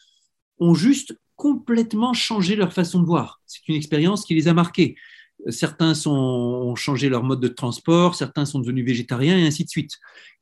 [0.58, 3.40] ont juste complètement changé leur façon de voir.
[3.46, 4.96] C'est une expérience qui les a marqués.
[5.48, 9.92] Certains ont changé leur mode de transport, certains sont devenus végétariens et ainsi de suite.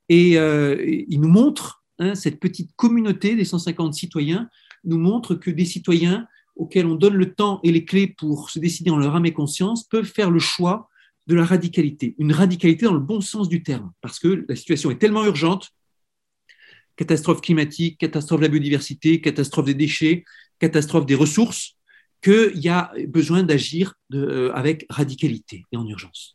[0.09, 4.49] Et euh, ils nous montrent, hein, cette petite communauté des 150 citoyens
[4.85, 6.27] nous montre que des citoyens
[6.57, 9.33] auxquels on donne le temps et les clés pour se décider en leur âme et
[9.33, 10.89] conscience peuvent faire le choix
[11.27, 12.15] de la radicalité.
[12.19, 15.71] Une radicalité dans le bon sens du terme, parce que la situation est tellement urgente,
[16.97, 20.25] catastrophe climatique, catastrophe de la biodiversité, catastrophe des déchets,
[20.59, 21.77] catastrophe des ressources,
[22.23, 26.35] qu'il y a besoin d'agir euh, avec radicalité et en urgence.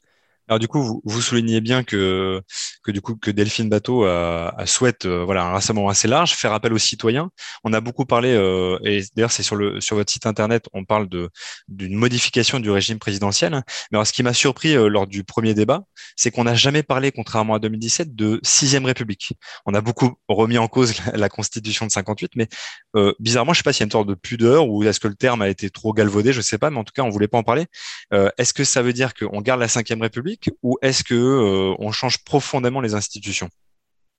[0.50, 2.42] Alors du coup, vous, vous, soulignez bien que,
[2.84, 6.34] que du coup que Delphine Bateau a, a souhaite euh, voilà un rassemblement assez large,
[6.34, 7.30] faire appel aux citoyens.
[7.64, 10.86] On a beaucoup parlé euh, et d'ailleurs c'est sur le sur votre site internet, on
[10.86, 11.30] parle de
[11.68, 13.62] d'une modification du régime présidentiel.
[13.92, 15.84] Mais alors ce qui m'a surpris euh, lors du premier débat,
[16.16, 19.34] c'est qu'on n'a jamais parlé, contrairement à 2017, de sixième République.
[19.68, 22.48] On a beaucoup remis en cause la, Constitution de 58, mais
[22.96, 25.08] euh, bizarrement, je sais pas s'il y a une sorte de pudeur ou est-ce que
[25.08, 27.28] le terme a été trop galvaudé, je sais pas, mais en tout cas on voulait
[27.28, 27.68] pas en parler.
[28.12, 31.91] est-ce que ça veut dire qu'on garde la cinquième République ou est-ce que euh, on
[31.91, 33.49] change profondément les institutions?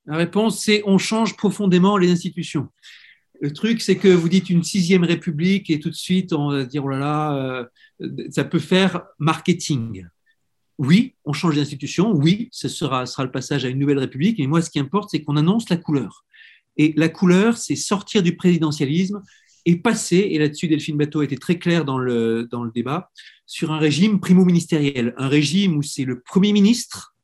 [0.07, 2.69] La réponse c'est on change profondément les institutions.
[3.41, 6.65] Le truc, c'est que vous dites une sixième république et tout de suite, on va
[6.65, 7.69] dire, oh là là,
[8.03, 10.07] euh, ça peut faire marketing.
[10.77, 12.13] Oui, on change d'institution.
[12.13, 14.39] Oui, ce sera, sera le passage à une nouvelle république.
[14.39, 16.27] Mais moi, ce qui importe, c'est qu'on annonce la couleur.
[16.77, 19.23] Et la couleur, c'est sortir du présidentialisme
[19.67, 23.11] et passer, et là-dessus, Delphine Bateau été très clair dans le, dans le débat,
[23.47, 27.15] sur un régime primo-ministériel, un régime où c'est le Premier ministre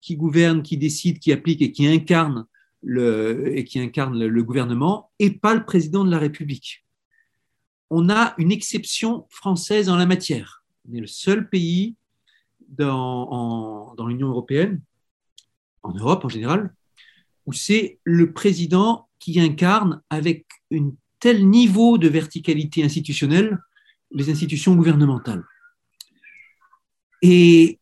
[0.00, 2.46] qui gouverne, qui décide, qui applique et qui incarne
[2.82, 6.84] le, et qui incarne le, gouvernement, et pas le président de la République.
[7.90, 10.64] On a une exception française en la matière.
[10.88, 11.96] On est le seul pays
[12.68, 14.80] dans, dans l'Union européenne,
[15.82, 16.74] en Europe en général,
[17.46, 23.58] où c'est le président qui incarne avec un tel niveau de verticalité institutionnelle
[24.12, 25.44] les institutions gouvernementales.
[27.22, 27.78] Et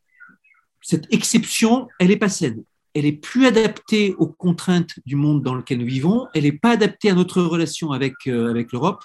[0.81, 2.64] cette exception, elle n'est pas saine.
[2.94, 6.29] Elle est plus adaptée aux contraintes du monde dans lequel nous vivons.
[6.35, 9.03] Elle n'est pas adaptée à notre relation avec, euh, avec l'Europe.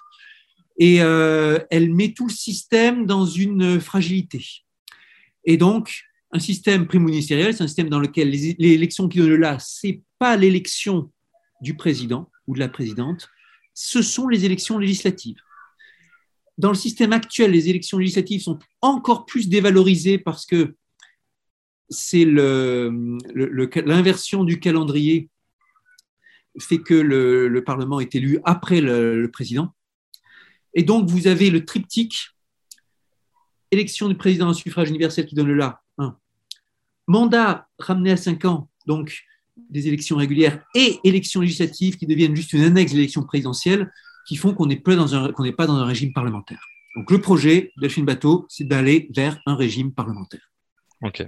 [0.77, 4.45] Et euh, elle met tout le système dans une fragilité.
[5.43, 9.87] Et donc, un système préministériel, c'est un système dans lequel l'élection qui donne là, ce
[9.87, 11.11] n'est pas l'élection
[11.61, 13.29] du président ou de la présidente,
[13.81, 15.39] ce sont les élections législatives.
[16.57, 20.75] Dans le système actuel, les élections législatives sont encore plus dévalorisées parce que
[21.87, 22.25] c'est
[23.85, 25.29] l'inversion du calendrier
[26.59, 29.73] fait que le, Parlement est élu après le, président.
[30.73, 32.31] Et donc, vous avez le triptyque
[33.71, 35.81] élection du président à suffrage universel qui donne le là.
[37.07, 39.23] Mandat ramené à 5 ans, donc
[39.69, 43.91] des élections régulières, et élections législatives qui deviennent juste une annexe de l'élection présidentielle,
[44.27, 46.61] qui font qu'on n'est pas, dans un, pas dans un régime parlementaire.
[46.95, 50.49] Donc le projet Delphine Bateau, c'est d'aller vers un régime parlementaire.
[51.01, 51.25] Ok.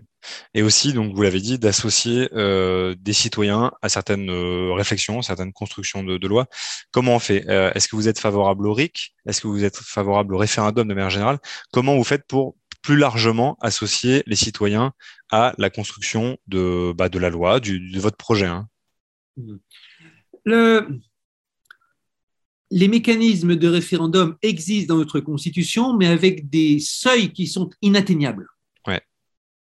[0.54, 5.54] Et aussi, donc vous l'avez dit, d'associer euh, des citoyens à certaines euh, réflexions, certaines
[5.54, 6.48] constructions de, lois.
[6.91, 7.50] Comment on fait?
[7.50, 9.13] Euh, Est-ce que vous êtes favorable au RIC?
[9.26, 11.39] Est-ce que vous êtes favorable au référendum de manière générale?
[11.72, 14.94] Comment vous faites pour plus largement associer les citoyens
[15.32, 18.67] à la construction de, bah, de la loi, de votre projet hein
[20.46, 21.00] Le,
[22.72, 28.48] les mécanismes de référendum existent dans notre Constitution, mais avec des seuils qui sont inatteignables.
[28.88, 29.02] Ouais.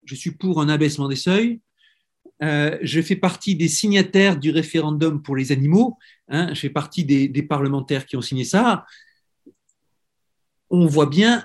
[0.05, 1.61] Je suis pour un abaissement des seuils.
[2.43, 5.99] Euh, je fais partie des signataires du référendum pour les animaux.
[6.29, 6.55] Hein.
[6.55, 8.87] je fais partie des, parlementaires qui ont signé ça.
[10.71, 11.45] On voit bien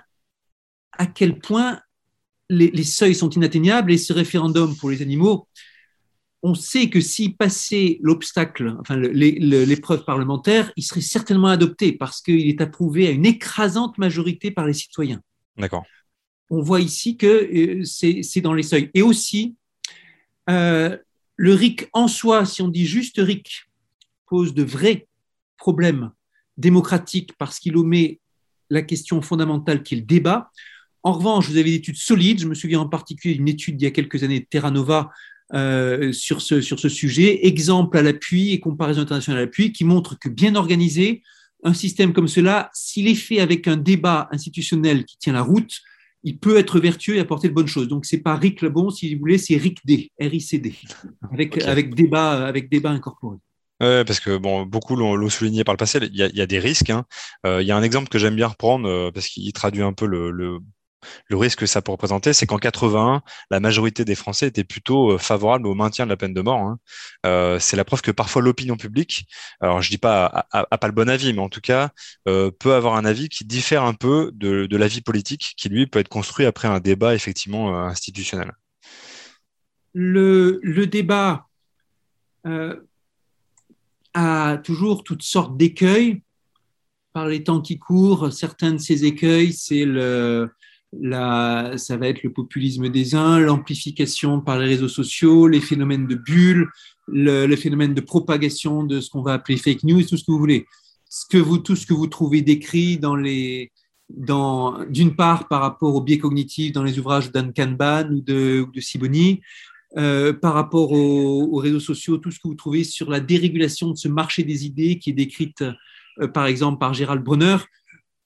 [1.00, 1.82] à quel point
[2.50, 5.48] les, les seuils sont inatteignables et ce référendum pour les animaux,
[6.42, 12.48] on sait que s'il passait l'obstacle, enfin l'épreuve parlementaire, il serait certainement adopté parce qu'il
[12.48, 15.22] est approuvé à une écrasante majorité par les citoyens.
[15.58, 15.86] D'accord.
[16.50, 18.90] On voit ici que euh, c'est dans les seuils.
[18.94, 19.56] Et aussi,
[20.50, 20.98] euh,
[21.36, 23.66] le RIC en soi, si on dit juste RIC,
[24.28, 25.08] pose de vrais
[25.58, 26.12] problèmes
[26.58, 28.20] démocratiques parce qu'il omet
[28.70, 30.52] la question fondamentale qui est le débat.
[31.04, 32.42] En revanche, vous avez des études solides.
[32.42, 35.10] Je me souviens en particulier d'une étude d'il y a quelques années de Terra Nova
[35.54, 39.84] euh, sur, ce, sur ce sujet, exemple à l'appui et comparaison internationale à l'appui, qui
[39.84, 41.24] montre que bien organisé,
[41.64, 45.80] un système comme cela, s'il est fait avec un débat institutionnel qui tient la route,
[46.24, 47.88] il peut être vertueux et apporter de bonnes choses.
[47.88, 50.76] Donc, c'est pas RIC le bon, si vous voulez, c'est RICD, R-I-C-D,
[51.32, 53.38] avec, avec, débat, avec débat incorporé.
[53.82, 56.42] Ouais, parce que bon, beaucoup l'ont souligné par le passé, il y a, il y
[56.42, 56.90] a des risques.
[56.90, 57.06] Hein.
[57.46, 59.94] Euh, il y a un exemple que j'aime bien reprendre euh, parce qu'il traduit un
[59.94, 60.60] peu le, le,
[61.28, 65.12] le risque que ça peut représenter, c'est qu'en 81, la majorité des Français étaient plutôt
[65.12, 66.60] euh, favorables au maintien de la peine de mort.
[66.60, 66.80] Hein.
[67.26, 69.26] Euh, c'est la preuve que parfois l'opinion publique,
[69.62, 71.90] alors je dis pas a, pas le bon avis, mais en tout cas
[72.28, 76.00] euh, peut avoir un avis qui diffère un peu de, l'avis politique, qui lui peut
[76.00, 78.54] être construit après un débat effectivement institutionnel.
[79.94, 81.48] Le, le débat
[84.14, 86.22] a toujours toutes sortes d'écueils
[87.14, 88.32] par les temps qui courent.
[88.32, 90.50] Certains de ces écueils, c'est le
[90.94, 96.16] ça va être le populisme des uns, l'amplification par les réseaux sociaux, les phénomènes de
[96.16, 96.68] bulles,
[97.08, 100.40] le, phénomène de propagation de ce qu'on va appeler fake news, tout ce que vous
[100.40, 100.66] voulez.
[101.32, 103.72] Tout ce que vous trouvez décrit dans les,
[104.10, 108.82] d'une part par rapport au biais cognitif dans les ouvrages d'Anne Kanban ou de, de
[108.82, 109.42] Siboni,
[109.98, 113.96] euh, par rapport aux, réseaux sociaux, tout ce que vous trouvez sur la dérégulation de
[113.96, 115.64] ce marché des idées qui est décrite
[116.22, 117.58] euh, par exemple par Gérald Bronner,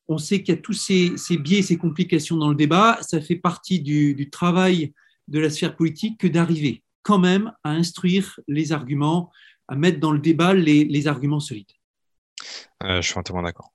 [0.08, 3.00] on sait qu'il y a tous ces, biais, ces complications dans le débat.
[3.02, 4.94] Ça fait partie du, travail
[5.28, 9.30] de la sphère politique que d'arriver quand même à instruire les arguments,
[9.68, 11.72] à mettre dans le débat les, arguments solides.
[12.84, 13.74] Euh, je suis entièrement d'accord.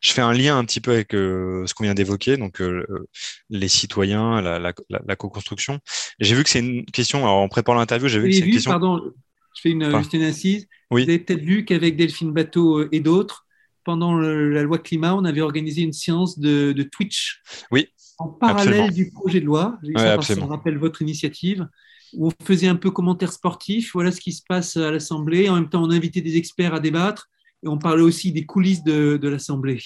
[0.00, 3.06] Je fais un lien un petit peu avec euh, ce qu'on vient d'évoquer, donc euh,
[3.50, 5.78] les citoyens, la, co-construction.
[6.18, 8.52] J'ai vu que c'est une question, alors en préparant l'interview, j'ai vu que c'est une
[8.52, 8.70] question.
[8.72, 9.12] Pardon,
[9.54, 10.66] je fais une, incise.
[10.90, 13.46] Vous avez peut-être vu qu'avec Delphine Bateau et d'autres,
[13.84, 17.88] pendant la loi climat, on avait organisé une séance de, Twitch oui,
[18.18, 19.78] en parallèle du projet de loi.
[19.96, 20.16] ça,
[20.46, 21.66] rappelle votre initiative
[22.12, 23.92] où on faisait un peu commentaire sportif.
[23.94, 25.48] Voilà ce qui se passe à l'Assemblée.
[25.48, 27.28] En même temps, on invitait des experts à débattre
[27.62, 29.80] et on parlait aussi des coulisses de, l'Assemblée.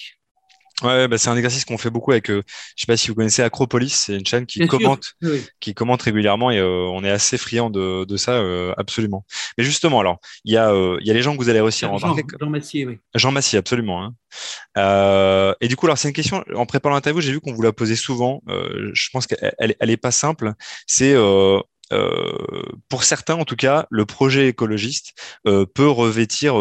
[0.82, 2.42] Ouais, bah c'est un exercice qu'on fait beaucoup avec, euh,
[2.76, 5.14] je sais pas si vous connaissez Acropolis, c'est une chaîne qui commente,
[5.60, 9.24] qui commente régulièrement et euh, on est assez friand de, de ça, euh, absolument.
[9.56, 11.96] Mais justement, alors, il y a, il y a les gens que vous allez réussir
[11.98, 12.98] Jean, Jean Massier, oui.
[13.14, 14.02] Jean Massier, absolument.
[14.76, 15.54] Hein.
[15.60, 16.44] et du coup, alors c'est une question.
[16.56, 18.42] En préparant l'interview, j'ai vu qu'on vous l'a posée souvent.
[18.48, 20.54] je pense qu'elle, elle est pas simple.
[20.88, 21.14] C'est
[22.88, 26.56] pour certains, en tout cas, le projet écologiste peut revêtir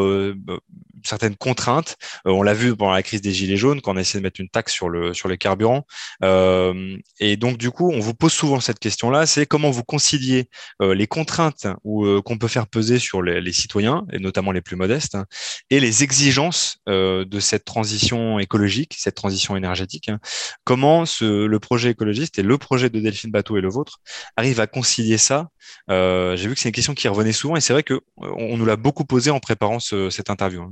[1.05, 1.97] certaines contraintes.
[2.27, 4.39] Euh, on l'a vu pendant la crise des gilets jaunes quand on a de mettre
[4.39, 5.85] une taxe sur le sur les carburants.
[6.23, 10.49] Euh, et donc du coup, on vous pose souvent cette question-là, c'est comment vous conciliez
[10.81, 15.15] euh, les contraintes qu'on peut faire peser sur les, citoyens et notamment les plus modestes
[15.15, 15.25] hein,
[15.69, 20.09] et les exigences de cette transition écologique, cette transition énergétique.
[20.09, 20.19] Hein.
[20.63, 23.99] Comment le projet écologiste et le projet de Delphine Bateau et le vôtre
[24.37, 25.49] arrivent à concilier ça?
[25.89, 28.65] J'ai vu que c'est une question qui revenait souvent et c'est vrai que on nous
[28.65, 30.71] l'a beaucoup posé en préparant cette interview.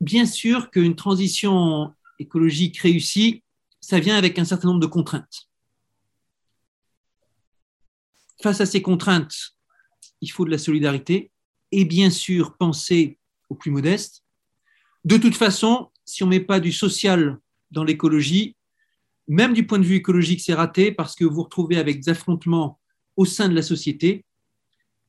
[0.00, 3.42] Bien sûr qu'une transition écologique réussie,
[3.80, 5.48] ça vient avec un certain nombre de contraintes.
[8.42, 9.56] Face à ces contraintes,
[10.20, 11.30] il faut de la solidarité
[11.72, 14.22] et bien sûr penser aux plus modestes.
[15.04, 17.38] De toute façon, si on ne met pas du social
[17.70, 18.56] dans l'écologie,
[19.26, 22.08] même du point de vue écologique, c'est raté parce que vous vous retrouvez avec des
[22.08, 22.78] affrontements
[23.16, 24.24] au sein de la société.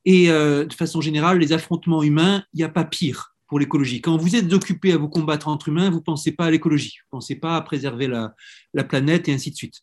[0.04, 4.00] Et euh, de façon générale, les affrontements humains, il n'y a pas pire pour l'écologie.
[4.00, 6.98] Quand vous êtes occupé à vous combattre entre humains, vous ne pensez pas à l'écologie,
[7.00, 9.80] vous ne pensez pas à préserver la, planète et ainsi de suite.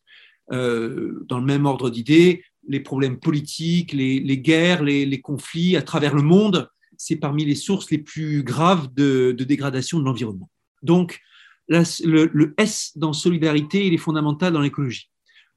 [0.53, 6.15] Euh, dans le même ordre d'idées, les problèmes politiques, les, guerres, les, conflits à travers
[6.15, 10.49] le monde, c'est parmi les sources les plus graves de, dégradation de l'environnement.
[10.81, 11.19] Donc,
[11.67, 15.09] le, S dans solidarité, il est fondamental dans l'écologie.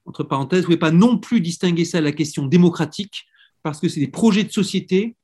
[0.04, 3.26] Entre parenthèses, vous ne pouvez pas non plus distinguer ça de la question démocratique,
[3.62, 5.14] parce que c'est des projets de société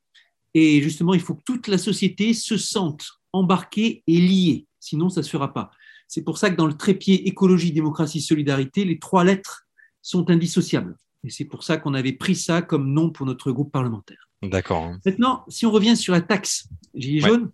[0.59, 4.66] et justement, il faut que toute la société se sente embarquée et liée.
[4.81, 5.71] Sinon, ça ne se fera pas.
[6.09, 9.66] C'est pour ça que dans le trépied écologie, démocratie, solidarité, les trois lettres
[10.01, 10.97] sont indissociables.
[11.25, 14.31] Et c'est pour ça qu'on avait pris ça comme nom pour notre groupe parlementaire.
[14.42, 14.95] D'accord.
[15.05, 17.51] Maintenant, si on revient sur la taxe Gilets jaunes,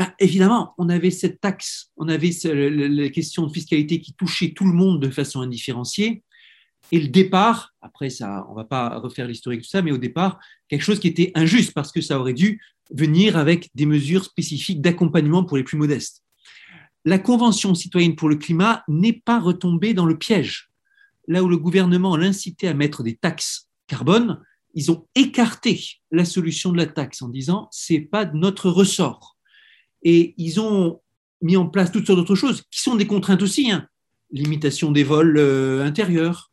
[0.00, 4.66] bah, évidemment, on avait cette taxe, on avait la question de fiscalité qui touchait tout
[4.66, 6.24] le monde de façon indifférenciée.
[6.92, 10.38] Et le départ, après ça, on va pas refaire l'historique de ça, mais au départ,
[10.68, 14.82] quelque chose qui était injuste parce que ça aurait dû venir avec des mesures spécifiques
[14.82, 16.22] d'accompagnement pour les plus modestes.
[17.06, 20.70] La Convention citoyenne pour le climat n'est pas retombée dans le piège.
[21.26, 24.40] Là où le gouvernement l'incitait à mettre des taxes carbone,
[24.74, 29.38] ils ont écarté la solution de la taxe en disant c'est pas de notre ressort.
[30.02, 31.00] Et ils ont
[31.40, 33.86] mis en place toutes sortes d'autres choses qui sont des contraintes aussi, hein.
[34.30, 36.51] limitation des vols euh, intérieurs,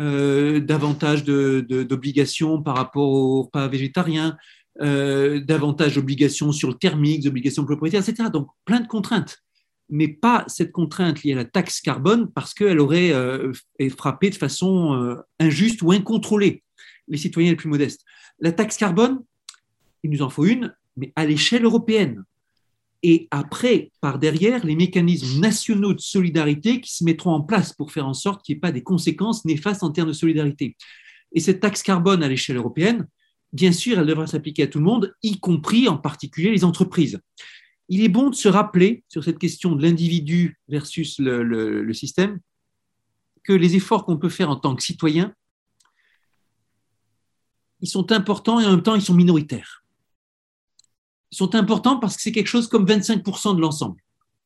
[0.00, 4.36] euh, davantage d'obligations par rapport aux pas végétariens,
[4.82, 8.28] euh, davantage d'obligations sur le thermique, d'obligations propriétaires, etc.
[8.32, 9.38] Donc plein de contraintes,
[9.88, 13.52] mais pas cette contrainte liée à la taxe carbone parce qu'elle aurait euh,
[13.96, 16.64] frappé de façon injuste ou incontrôlée
[17.06, 18.02] les citoyens les plus modestes.
[18.40, 19.20] La taxe carbone,
[20.02, 22.24] il nous en faut une, mais à l'échelle européenne
[23.06, 27.92] et après, par derrière, les mécanismes nationaux de solidarité qui se mettront en place pour
[27.92, 30.74] faire en sorte qu'il n'y ait pas des conséquences néfastes en termes de solidarité.
[31.32, 33.06] Et cette taxe carbone à l'échelle européenne,
[33.52, 37.20] bien sûr, elle devra s'appliquer à tout le monde, y compris en particulier les entreprises.
[37.90, 42.40] Il est bon de se rappeler sur cette question de l'individu versus le, système
[43.42, 45.34] que les efforts qu'on peut faire en tant que citoyen,
[47.82, 49.83] ils sont importants et en même temps ils sont minoritaires
[51.30, 54.00] sont importants parce que c'est quelque chose comme 25% de l'ensemble.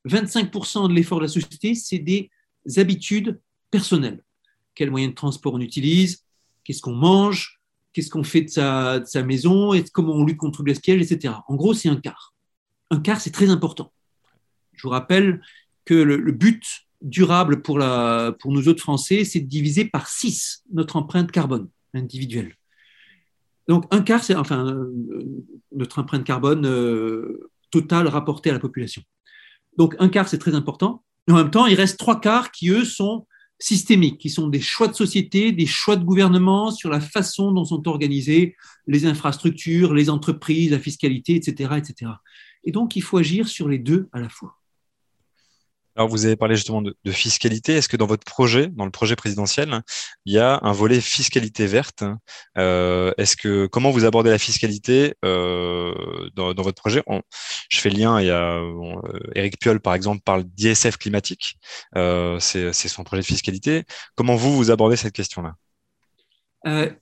[0.07, 2.31] 25% de l'effort de la société, c'est des
[2.77, 4.23] habitudes personnelles.
[4.75, 6.25] Quel moyen de transport on utilise,
[6.65, 7.61] qu'est-ce qu'on mange,
[7.93, 11.35] qu'est-ce qu'on fait de sa, maison, comment on lutte contre le gaspillage, etc.
[11.49, 12.35] En gros, c'est un quart.
[12.91, 13.93] Un quart, c'est très important.
[14.75, 15.43] Je vous rappelle
[15.85, 16.63] que le, but
[17.03, 21.69] durable pour, la, pour nous autres Français, c'est de diviser par 6 notre empreinte carbone
[21.95, 22.58] individuelle.
[23.69, 29.03] Donc, un quart, c'est enfin euh, notre empreinte carbone euh, totale rapportée à la population.
[29.77, 31.05] Donc, un quart, c'est très important.
[31.31, 33.27] en même temps, il reste trois quarts qui, eux, sont
[33.61, 37.65] systémiques, qui sont des choix de société, des choix de gouvernement sur la façon dont
[37.65, 42.13] sont organisées les infrastructures, les entreprises, la fiscalité, etc., etc.
[42.65, 44.57] Et donc, il faut agir sur les deux à la fois.
[45.99, 47.75] Alors, vous avez parlé justement de, fiscalité.
[47.75, 49.83] Est-ce que dans votre projet, dans le projet présidentiel,
[50.27, 52.05] il y a un volet fiscalité verte
[52.57, 55.93] euh, Est-ce que comment vous abordez la fiscalité euh,
[56.37, 57.03] dans, votre projet?
[57.69, 58.21] Je fais le lien.
[58.21, 58.61] Il y a
[59.35, 61.59] Eric euh, Piolle, par exemple, parle d'ISF climatique.
[61.97, 63.83] C'est son projet de fiscalité.
[64.15, 65.57] Comment vous vous abordez cette question-là?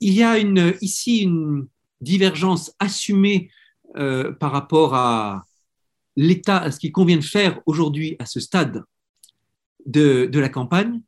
[0.01, 0.39] Il y a
[0.81, 1.67] ici une
[2.01, 3.51] divergence assumée
[3.93, 5.45] par rapport à
[6.17, 8.83] l'État, ce qu'il convient de faire aujourd'hui à ce stade
[9.85, 10.99] de, la campagne,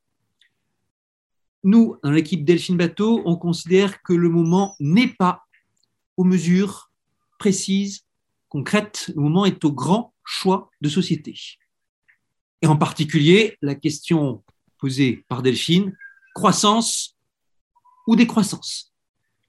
[1.64, 5.44] nous, dans l'équipe Delphine Bateau, on considère que le moment n'est pas
[6.16, 6.92] aux mesures
[7.38, 8.06] précises,
[8.48, 11.36] concrètes, le moment est au grand choix de société.
[12.62, 14.44] Et en particulier, la question
[14.78, 15.98] posée par Delphine,
[16.36, 17.18] croissance
[18.08, 18.94] ou décroissance?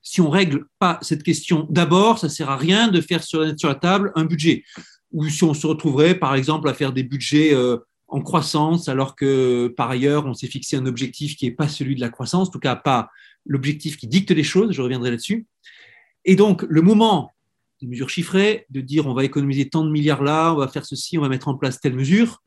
[0.02, 3.40] Si on règle pas cette question d'abord, ça ne sert à rien de faire sur,
[3.40, 4.64] la table un budget.
[5.12, 9.16] Ou si on se retrouverait, par exemple, à faire des budgets euh, en croissance, alors
[9.16, 12.48] que par ailleurs, on s'est fixé un objectif qui n'est pas celui de la croissance,
[12.48, 13.10] en tout cas pas
[13.46, 15.46] l'objectif qui dicte les choses, je reviendrai là-dessus.
[16.24, 17.32] Et donc, le moment
[17.80, 20.84] des mesures chiffrées, de dire on va économiser tant de milliards là, on va faire
[20.84, 22.42] ceci, on va mettre en place telle mesure,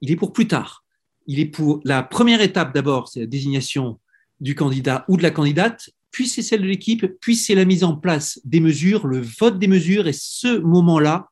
[0.00, 0.84] il est pour plus tard.
[1.26, 3.98] Il est pour la première étape d'abord, c'est la désignation
[4.40, 7.82] du candidat ou de la candidate, puis c'est celle de l'équipe, puis c'est la mise
[7.82, 11.28] en place des mesures, le vote des mesures, et ce moment-là,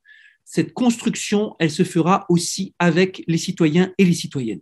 [0.52, 4.60] cette construction, elle se fera aussi avec les citoyens et les citoyennes.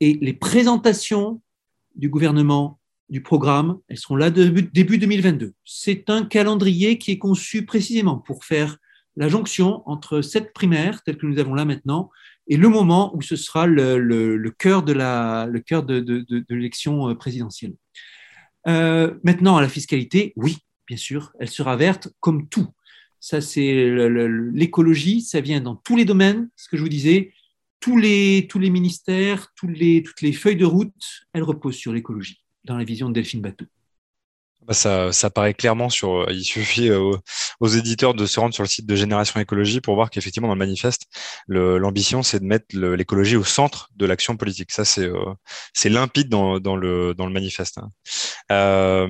[0.00, 1.42] Et les présentations
[1.96, 2.80] du gouvernement,
[3.10, 5.52] du programme, elles seront là début, début 2022.
[5.66, 8.78] C'est un calendrier qui est conçu précisément pour faire
[9.16, 12.10] la jonction entre cette primaire, telle que nous avons là maintenant,
[12.48, 14.94] et le moment où ce sera le, cœur de
[16.48, 17.74] l'élection euh, présidentielle.
[18.66, 22.68] Euh, maintenant, à la fiscalité, oui, bien sûr, elle sera verte comme tout.
[23.26, 23.90] Ça, c'est
[24.52, 27.32] l'écologie, ça vient dans tous les domaines, ce que je vous disais,
[27.80, 32.76] tous les, tous les ministères, toutes les feuilles de route, elles reposent sur l'écologie, dans
[32.76, 33.66] la vision de Delphine Bateau.
[34.62, 36.22] Bah, ça, ça, paraît clairement sur.
[36.22, 37.16] Euh, il suffit euh,
[37.58, 40.54] aux, éditeurs de se rendre sur le site de Génération Écologie pour voir qu'effectivement dans
[40.54, 41.06] le manifeste,
[41.48, 44.70] l'ambition c'est de mettre l'écologie au centre de l'action politique.
[44.70, 45.34] Ça c'est euh,
[45.84, 47.78] limpide dans, dans, le dans le manifeste.
[47.78, 49.08] Hein.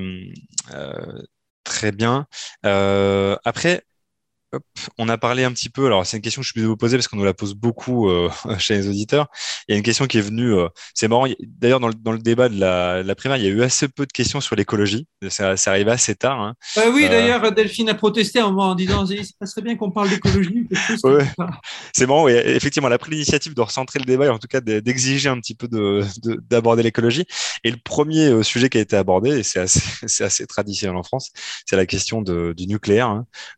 [1.64, 2.26] très bien.
[2.62, 3.82] après,
[4.98, 6.96] on a parlé un petit peu, alors c'est une question que je peux vous poser
[6.96, 9.28] parce qu'on nous la pose beaucoup euh, chez les auditeurs.
[9.68, 12.48] Il y a une question qui est venue, euh, c'est marrant, d'ailleurs dans, le, débat
[12.48, 15.70] de la, primaire, il y a eu assez peu de questions sur l'écologie, ça, ça
[15.70, 16.40] arrivait assez tard.
[16.40, 16.54] Hein.
[16.74, 20.09] Bah oui, euh, d'ailleurs Delphine a protesté moment en disant, ça serait bien qu'on parle
[20.11, 20.68] d'écologie.
[21.92, 24.61] c'est marrant, effectivement, elle a pris l'initiative de recentrer le débat et en tout cas
[24.61, 25.68] d'exiger un petit peu
[26.48, 27.24] d'aborder l'écologie.
[27.64, 29.80] Et le premier sujet qui a été abordé, et c'est assez,
[30.22, 31.30] assez, traditionnel en France,
[31.66, 33.09] c'est la question du nucléaire.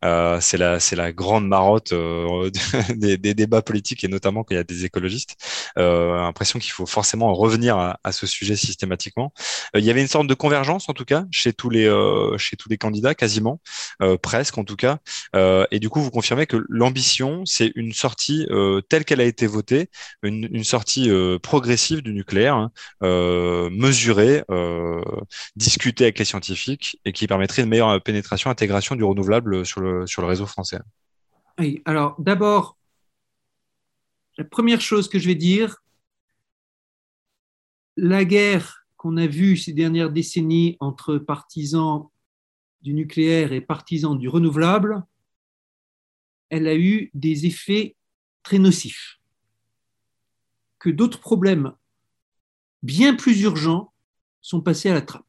[0.03, 0.39] Hein.
[0.41, 2.51] c'est la c'est la grande marotte euh,
[2.97, 5.37] des, débats politiques et notamment quand il y a des écologistes.
[5.77, 9.33] Euh, l'impression qu'il faut forcément revenir à, ce sujet systématiquement.
[9.77, 11.89] Euh, il y avait une sorte de convergence en tout cas chez tous les
[12.69, 13.61] les candidats quasiment,
[14.23, 14.99] presque en tout cas.
[15.35, 18.47] et du coup, vous confirmez que l'ambition, c'est une sortie
[18.89, 19.89] telle qu'elle a été votée,
[20.23, 21.11] une, sortie
[21.43, 22.71] progressive du nucléaire, hein,
[23.71, 24.43] mesurée,
[25.57, 30.07] discutée avec les scientifiques et qui permettrait une meilleure pénétration, intégration du renouvelable sur le,
[30.07, 30.68] sur le réseau français.
[31.59, 32.79] Oui, alors d'abord,
[34.37, 35.77] la première chose que je vais dire,
[37.97, 42.09] la guerre qu'on a vue ces dernières décennies entre partisans
[42.83, 45.05] du nucléaire et partisans du renouvelable,
[46.51, 47.97] elle a eu des effets
[48.43, 49.21] très nocifs.
[50.79, 51.73] Que d'autres problèmes
[52.83, 53.93] bien plus urgents
[54.41, 55.25] sont passés à la trappe.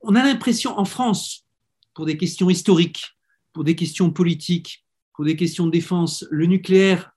[0.00, 1.46] On a l'impression en France
[1.94, 3.16] pour des questions historiques,
[3.52, 4.84] pour des questions politiques,
[5.14, 7.12] pour des questions de défense, le nucléaire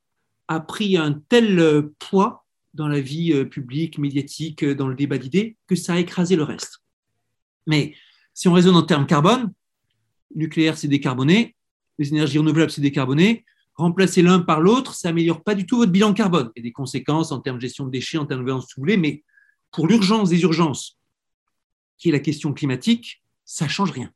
[0.48, 4.96] a pris un tel euh, poids dans la vie euh, publique, médiatique, euh, dans le
[4.96, 6.82] débat d'idées, que ça a écrasé le reste.
[7.68, 7.96] Mais
[8.34, 9.54] si on raisonne en termes carbone,
[10.36, 11.56] le nucléaire c'est décarboné,
[11.98, 13.46] les énergies renouvelables c'est décarboné,
[13.76, 16.52] remplacer l'un par l'autre, ça n'améliore pas du tout votre bilan carbone.
[16.56, 18.68] Il y a des conséquences en termes de gestion de déchets, en termes de gouvernance,
[18.74, 19.24] si mais
[19.72, 20.98] pour l'urgence des urgences,
[21.98, 24.12] qui est la question climatique, ça ne change rien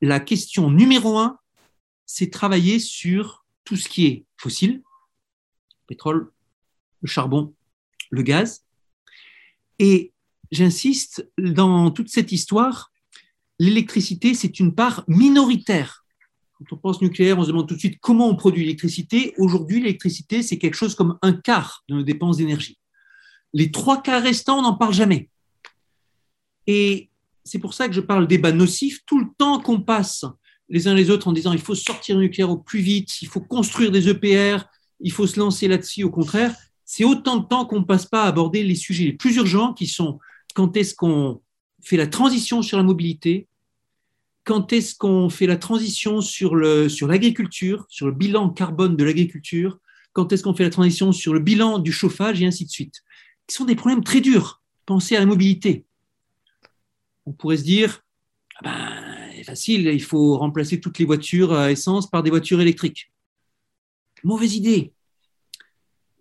[0.00, 1.38] la question numéro un,
[2.06, 4.82] c'est travailler sur tout ce qui est fossile,
[5.80, 6.32] le pétrole,
[7.02, 7.54] le charbon,
[8.10, 8.64] le gaz.
[9.78, 10.12] Et
[10.50, 12.90] j'insiste, dans toute cette histoire,
[13.58, 16.04] l'électricité, c'est une part minoritaire.
[16.54, 19.34] Quand on pense nucléaire, on se demande tout de suite comment on produit l'électricité.
[19.38, 22.78] Aujourd'hui, l'électricité, c'est quelque chose comme un quart de nos dépenses d'énergie.
[23.52, 25.30] Les trois quarts restants, on n'en parle jamais.
[26.66, 27.10] Et
[27.48, 29.00] c'est pour ça que je parle débat nocif.
[29.06, 30.24] Tout le temps qu'on passe
[30.68, 33.28] les uns les autres en disant il faut sortir le nucléaire au plus vite, il
[33.28, 34.64] faut construire des EPR,
[35.00, 38.24] il faut se lancer là-dessus, au contraire, c'est autant de temps qu'on ne passe pas
[38.24, 40.18] à aborder les sujets les plus urgents qui sont
[40.54, 41.40] quand est-ce qu'on
[41.82, 43.46] fait la transition sur la mobilité,
[44.44, 49.78] quand est-ce qu'on fait la transition sur l'agriculture, sur, sur le bilan carbone de l'agriculture,
[50.12, 53.02] quand est-ce qu'on fait la transition sur le bilan du chauffage et ainsi de suite.
[53.48, 54.62] Ce sont des problèmes très durs.
[54.84, 55.84] Pensez à la mobilité
[57.28, 58.02] on pourrait se dire,
[58.56, 63.10] ah ben, facile, il faut remplacer toutes les voitures à essence par des voitures électriques.
[64.24, 64.92] Mauvaise idée.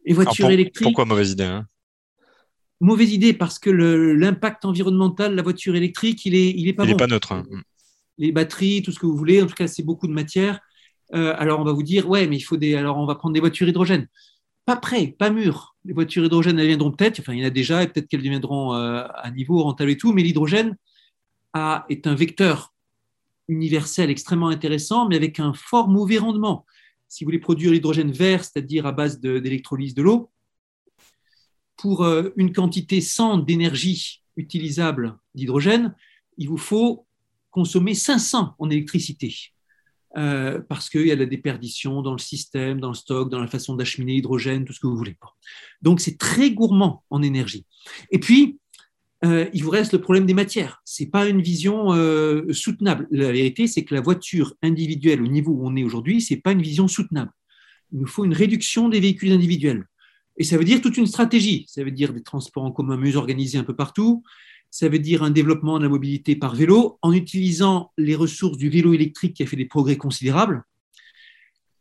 [0.06, 0.84] Les voitures électriques.
[0.84, 1.68] Pourquoi mauvaise idée hein?
[2.80, 6.86] Mauvaise idée parce que l'impact environnemental de la voiture électrique, il est, il est pas
[6.86, 6.98] il bon.
[6.98, 7.32] pas neutre.
[7.32, 7.44] Hein.
[8.20, 10.60] Les batteries, tout ce que vous voulez, en tout cas, c'est beaucoup de matière.
[11.16, 12.76] Euh, alors on va vous dire, ouais, mais il faut des.
[12.76, 14.08] Alors on va prendre des voitures hydrogène.
[14.66, 15.76] Pas prêt, pas mûr.
[15.86, 17.20] Les voitures hydrogène, elles viendront peut-être.
[17.20, 19.98] Enfin, il y en a déjà, et peut-être qu'elles deviendront euh, à niveau rentable et
[19.98, 20.14] tout.
[20.14, 20.78] Mais l'hydrogène
[21.54, 22.74] est un vecteur
[23.48, 26.66] universel extrêmement intéressant, mais avec un fort mauvais rendement.
[27.08, 30.30] Si vous voulez produire l'hydrogène vert, c'est-à-dire à base d'électrolyse de, l'eau,
[31.78, 35.96] pour euh, une quantité sans d'énergie utilisable d'hydrogène,
[36.38, 37.08] il vous faut
[37.52, 39.34] consommer 500 en électricité.
[40.16, 43.48] Euh, parce qu'il y a la déperdition dans le système, dans le stock, dans la
[43.48, 45.16] façon d'acheminer l'hydrogène, tout ce que vous voulez.
[45.82, 47.66] Donc c'est très gourmand en énergie.
[48.10, 48.57] Et puis,
[49.26, 50.82] euh, il vous reste le problème des matières.
[50.86, 53.08] Ce n'est pas une vision euh, soutenable.
[53.12, 56.40] La vérité, c'est que la voiture individuelle au niveau où on est aujourd'hui, ce n'est
[56.40, 57.32] pas une vision soutenable.
[57.92, 59.86] Il nous faut une réduction des véhicules individuels.
[60.38, 61.66] Et ça veut dire toute une stratégie.
[61.68, 64.24] Ça veut dire des transports en commun mieux organisés un peu partout.
[64.70, 68.70] Ça veut dire un développement de la mobilité par vélo en utilisant les ressources du
[68.70, 70.64] vélo électrique qui a fait des progrès considérables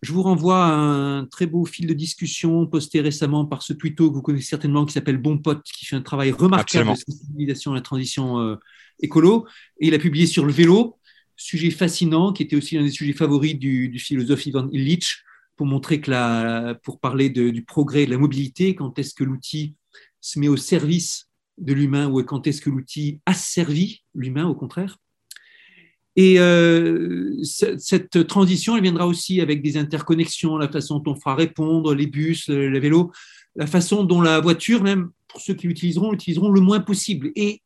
[0.03, 4.11] je vous renvoie à un très beau fil de discussion posté récemment par ce twitto
[4.11, 7.73] que vous connaissez certainement qui s'appelle Bon Pote, qui fait un travail remarquable de sensibilisation
[7.73, 8.57] à la transition euh,
[9.01, 9.47] écolo.
[9.81, 10.99] Et il a publié sur le vélo,
[11.37, 15.23] sujet fascinant, qui était aussi l'un des sujets favoris du, philosophe Ivan Illich,
[15.57, 19.75] pour montrer que la, pour parler du progrès de la mobilité, quand est-ce que l'outil
[20.21, 24.99] se met au service de l'humain ou quand est-ce que l'outil asservit l'humain au contraire.
[26.17, 31.35] Et euh, cette transition, elle viendra aussi avec des interconnexions, la façon dont on fera
[31.35, 33.13] répondre les bus, les vélos,
[33.55, 37.63] la façon dont la voiture, même pour ceux qui l'utiliseront, l'utiliseront le moins possible et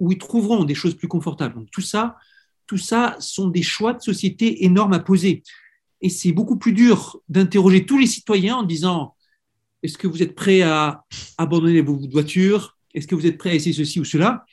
[0.00, 1.54] où ils trouveront des choses plus confortables.
[1.54, 2.16] Donc tout ça,
[2.66, 5.44] tout ça sont des choix de société énormes à poser.
[6.00, 9.14] Et c'est beaucoup plus dur d'interroger tous les citoyens en disant
[9.84, 11.04] est-ce que vous êtes prêts à
[11.38, 12.76] abandonner vos voitures?
[12.94, 14.44] Est-ce que vous êtes prêts à essayer ceci ou cela?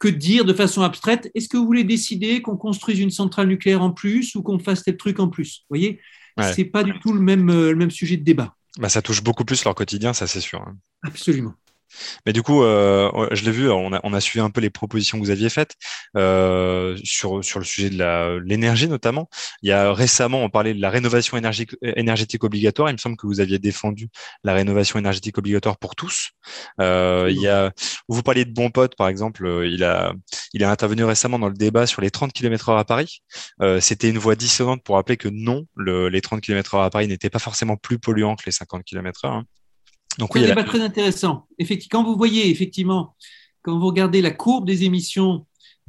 [0.00, 3.82] Que dire de façon abstraite Est-ce que vous voulez décider qu'on construise une centrale nucléaire
[3.82, 5.60] en plus ou qu'on fasse tel truc en plus?
[5.60, 6.00] Vous voyez,
[6.40, 8.56] ce c'est pas du tout le même, euh, le même sujet de débat.
[8.78, 10.60] Bah, ça touche beaucoup plus leur quotidien, ça c'est sûr.
[10.62, 10.76] Hein.
[11.02, 11.54] Absolument.
[12.26, 14.70] Mais du coup, euh, je l'ai vu, on a, on a, suivi un peu les
[14.70, 15.74] propositions que vous aviez faites
[16.16, 19.28] euh, sur, sur le sujet de l'énergie notamment.
[19.62, 22.90] Il y a récemment, on parlait de la rénovation énergétique obligatoire.
[22.90, 24.08] Il me semble que vous aviez défendu
[24.44, 26.30] la rénovation énergétique obligatoire pour tous.
[26.80, 27.72] Euh, il y a,
[28.08, 30.12] vous parliez de Bon Pote, par exemple, euh, il a,
[30.52, 33.22] il a intervenu récemment dans le débat sur les 30 km/h à Paris.
[33.62, 37.08] Euh, C'était une voix dissonante pour rappeler que non, le, les 30 km/h à Paris
[37.08, 39.28] n'étaient pas forcément plus polluants que les 50 km/h.
[39.28, 39.44] Hein.
[40.18, 41.46] Donc, oui, c'est très intéressant.
[41.58, 43.16] Effectivement, quand vous voyez, effectivement,
[43.62, 45.46] quand vous regardez la courbe des émissions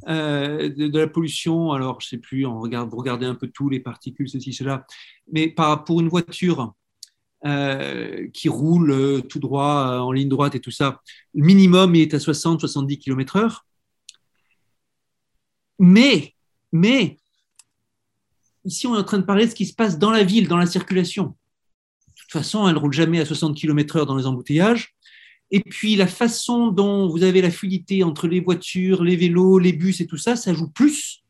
[0.08, 3.48] euh, de, la pollution, alors je ne sais plus, on regarde, vous regardez un peu
[3.48, 4.86] tout, les particules, ceci, cela,
[5.30, 6.74] mais par, pour une voiture
[7.44, 11.00] euh, qui roule euh, tout droit, en ligne droite et tout ça,
[11.34, 13.58] le minimum est à 60-70 km/h.
[15.78, 16.34] Mais,
[16.72, 17.18] mais,
[18.64, 20.48] ici, on est en train de parler de ce qui se passe dans la ville,
[20.48, 21.36] dans la circulation
[22.32, 24.94] toute façon, elle ne roule jamais à 60 km/h dans les embouteillages.
[25.50, 29.72] Et puis, la façon dont vous avez la fluidité entre les voitures, les vélos, les
[29.72, 31.22] bus et tout ça, ça joue plus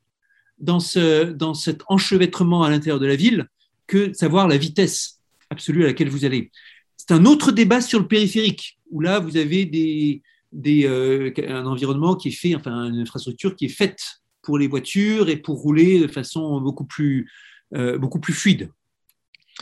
[0.58, 3.48] dans, ce, dans cet enchevêtrement à l'intérieur de la ville
[3.88, 6.50] que savoir la vitesse absolue à laquelle vous allez.
[6.96, 10.22] C'est un autre débat sur le périphérique, où là, vous avez des,
[10.52, 14.00] des, euh, un environnement qui est fait, enfin, une infrastructure qui est faite
[14.40, 17.28] pour les voitures et pour rouler de façon beaucoup plus,
[17.74, 18.70] euh, beaucoup plus fluide.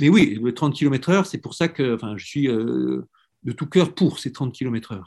[0.01, 3.09] Mais oui, le 30 km/h, c'est pour ça que je suis euh,
[3.43, 5.03] de tout cœur pour ces 30 km/h.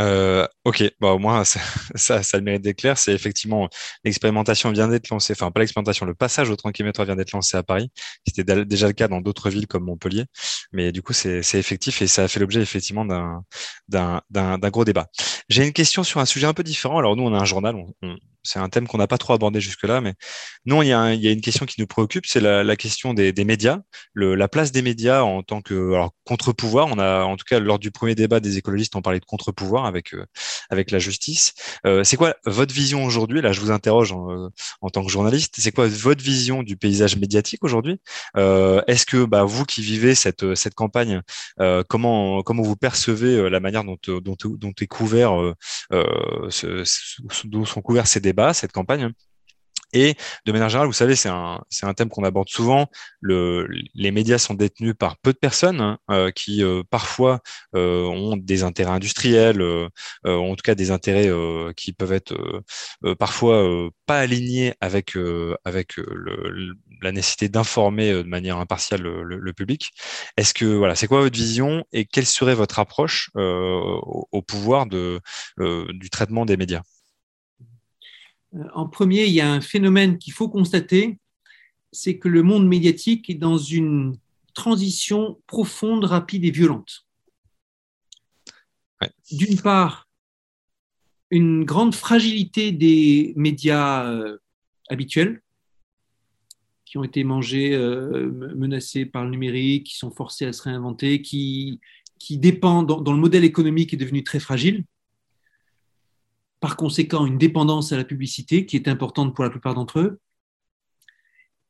[0.00, 1.44] Euh, ok, bah, au moins
[1.94, 2.96] ça, ça, le mérite d'être clair.
[2.96, 3.68] C'est effectivement
[4.04, 7.56] l'expérimentation vient d'être lancée, enfin pas l'expérimentation, le passage au 30 km vient d'être lancé
[7.56, 7.90] à Paris.
[8.26, 10.24] C'était déjà le cas dans d'autres villes comme Montpellier,
[10.72, 14.22] mais du coup c'est effectif et ça a fait l'objet effectivement d'un
[14.70, 15.08] gros débat.
[15.48, 16.98] J'ai une question sur un sujet un peu différent.
[16.98, 17.76] Alors nous on a un journal,
[18.42, 20.14] c'est un thème qu'on n'a pas trop abordé jusque-là, mais
[20.66, 23.80] non, il y, a une question qui nous préoccupe, c'est la, question des, médias,
[24.14, 26.88] la place des médias en tant que contre-pouvoir.
[26.90, 29.86] On a, en tout cas, lors du premier débat des écologistes, on parlait de contre-pouvoir
[29.86, 30.24] avec euh,
[30.70, 31.54] avec la justice.
[31.86, 33.40] Euh, c'est quoi votre vision aujourd'hui?
[33.40, 34.50] Là, je vous interroge en,
[34.92, 35.54] tant que journaliste.
[35.58, 38.00] C'est quoi votre vision du paysage médiatique aujourd'hui?
[38.36, 41.22] Euh, Est-ce que bah, vous qui vivez cette cette campagne,
[41.88, 45.32] comment comment vous percevez la manière dont dont, dont est couvert
[45.90, 48.31] ce, dont sont couverts ces débats?
[48.52, 49.12] Cette campagne.
[49.92, 50.14] Et
[50.46, 52.86] de manière générale, vous savez, c'est un, un, thème qu'on aborde souvent.
[53.20, 57.40] Le, les médias sont détenus par peu de personnes hein, euh, qui euh, parfois
[57.76, 59.62] euh, ont des intérêts industriels,
[60.24, 61.30] en tout cas des intérêts
[61.76, 62.34] qui peuvent être
[63.18, 65.16] parfois pas alignés avec,
[65.64, 65.96] avec
[67.02, 69.90] la nécessité d'informer de manière impartiale le, public.
[70.36, 75.20] Est-ce que voilà, c'est quoi votre vision et quelle serait votre approche au, pouvoir de,
[75.58, 76.82] du traitement des médias?
[78.74, 81.18] En premier, il y a un phénomène qu'il faut constater,
[81.90, 84.16] c'est que le monde médiatique est dans une
[84.54, 87.06] transition profonde, rapide et violente.
[89.30, 90.08] D'une part,
[91.30, 94.38] une grande fragilité des médias euh,
[94.88, 95.42] habituels
[96.84, 101.22] qui ont été mangés, euh, menacés par le numérique, qui sont forcés à se réinventer,
[101.22, 101.80] qui,
[102.18, 104.84] qui dépendent, dont le modèle économique est devenu très fragile
[106.62, 110.20] par conséquent une dépendance à la publicité qui est importante pour la plupart d'entre eux,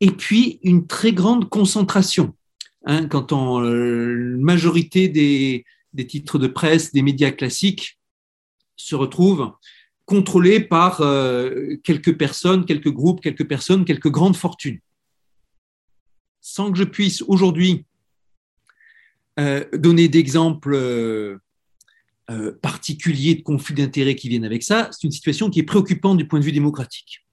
[0.01, 2.37] et puis une très grande concentration.
[2.85, 5.65] Hein, quand en euh, majorité des,
[6.07, 7.99] titres de presse, des médias classiques
[8.77, 9.53] se retrouvent
[10.05, 14.81] contrôlés par euh, quelques personnes, quelques groupes, quelques personnes, quelques grandes fortunes.
[16.43, 17.87] Sans que je puisse aujourd'hui
[19.39, 21.39] euh, donner d'exemples
[22.33, 26.19] euh, particuliers de conflits d'intérêts qui viennent avec ça, c'est une situation qui est préoccupante
[26.19, 27.27] du point de vue démocratique.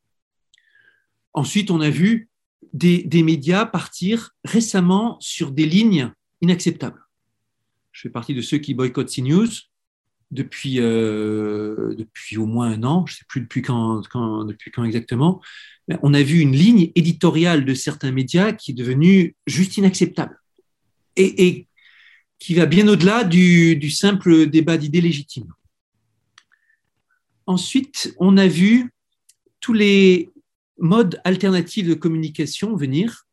[1.34, 2.30] Ensuite, on a vu
[2.74, 7.02] des, médias partir récemment sur des lignes inacceptables.
[7.92, 9.48] Je fais partie de ceux qui boycottent CNews
[10.32, 14.02] depuis, euh, depuis au moins un an, je ne sais plus depuis quand,
[14.46, 15.42] depuis quand exactement.
[16.04, 20.40] On a vu une ligne éditoriale de certains médias qui est devenue juste inacceptable.
[21.16, 21.68] Et
[22.40, 25.54] qui va bien au-delà du, simple débat d'idées légitimes.
[27.46, 28.92] Ensuite, on a vu
[29.60, 30.30] tous les
[30.78, 33.26] modes alternatifs de communication venir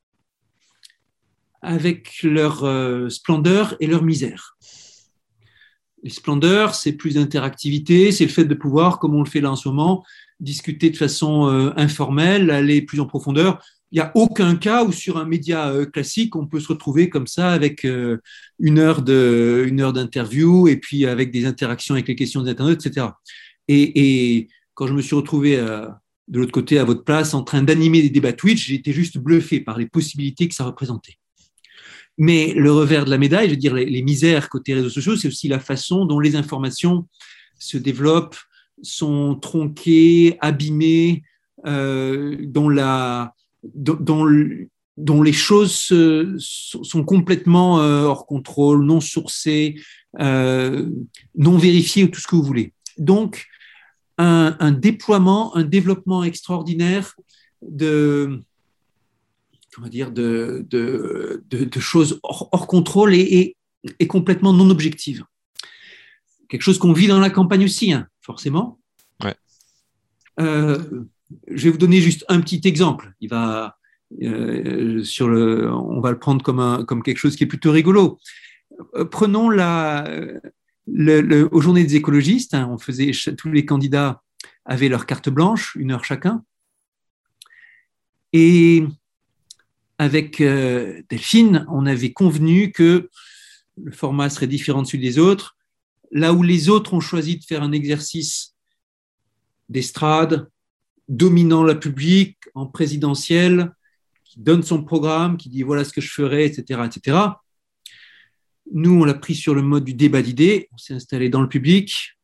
[1.63, 4.57] avec leur euh, splendeur et leur misère.
[6.03, 9.51] Les splendeurs, c'est plus d'interactivité, c'est le fait de pouvoir, comme on le fait là
[9.51, 10.05] en ce moment,
[10.41, 14.91] discuter de façon euh, informelle, aller plus en profondeur il n'y a aucun cas où
[14.93, 18.19] sur un média euh, classique, on peut se retrouver comme ça avec euh,
[18.59, 23.09] une heure de, heure d'interview et puis avec des interactions avec les questions d'internet, etc.
[23.69, 25.87] Et, quand je me suis retrouvé euh,
[26.29, 29.61] de l'autre côté à votre place en train d'animer des débats Twitch, été juste bluffé
[29.61, 31.15] par les possibilités que ça représentait.
[32.19, 35.29] Mais le revers de la médaille, je veux dire les, misères côté réseaux sociaux, c'est
[35.29, 37.09] aussi la façon dont les informations
[37.59, 38.37] se développent,
[38.83, 41.23] sont tronquées, abîmées,
[41.65, 43.36] dont la
[43.75, 44.27] dont,
[44.97, 45.93] dont, les choses
[46.39, 49.77] sont complètement euh, hors contrôle, non sourcées,
[50.21, 50.89] euh,
[51.35, 52.73] non vérifiées, ou tout ce que vous voulez.
[52.99, 53.47] Donc,
[54.19, 57.15] un, déploiement, un développement extraordinaire
[57.63, 58.43] de,
[59.75, 63.57] comment dire, de, de, de, choses hors, contrôle et,
[63.99, 65.25] et, complètement non objectives.
[66.49, 68.79] Quelque chose qu'on vit dans la campagne aussi, hein, forcément.
[69.23, 69.35] Ouais.
[70.41, 71.05] Euh,
[71.49, 73.13] je vais vous donner juste un petit exemple.
[74.23, 75.03] Euh,
[75.71, 78.19] on va le prendre comme, quelque chose qui est plutôt rigolo.
[78.95, 80.09] Euh, prenons la,
[80.89, 84.23] aux journées des écologistes, hein, on faisait, tous les candidats
[84.65, 86.45] avaient leur carte blanche, une heure chacun.
[88.33, 88.85] Et
[89.99, 93.09] avec euh, Delphine, on avait convenu que
[93.83, 95.57] le format serait différent de celui des autres.
[96.13, 98.55] Là où les autres ont choisi de faire un exercice
[99.69, 100.49] d'estrade,
[101.09, 103.73] dominant la public, en présidentiel,
[104.25, 106.81] qui donne son programme, qui dit voilà ce que je ferai, etc.
[106.85, 107.19] etc.
[108.73, 111.49] Nous, on l'a pris sur le mode du débat d'idées, on s'est installé dans le
[111.49, 112.17] public,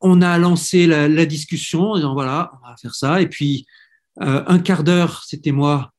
[0.00, 3.66] on a lancé la, discussion en disant voilà, on va faire ça, et puis
[4.20, 5.93] euh, un quart d'heure, c'était moi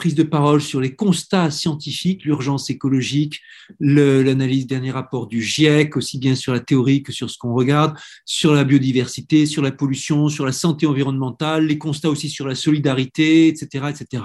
[0.00, 3.38] prise de parole sur les constats scientifiques, l'urgence écologique,
[3.80, 7.94] l'analyse dernier rapport du GIEC, aussi bien sur la théorie que sur ce qu'on regarde,
[8.24, 12.54] sur la biodiversité, sur la pollution, sur la santé environnementale, les constats aussi sur la
[12.54, 13.88] solidarité, etc.
[13.90, 14.22] etc.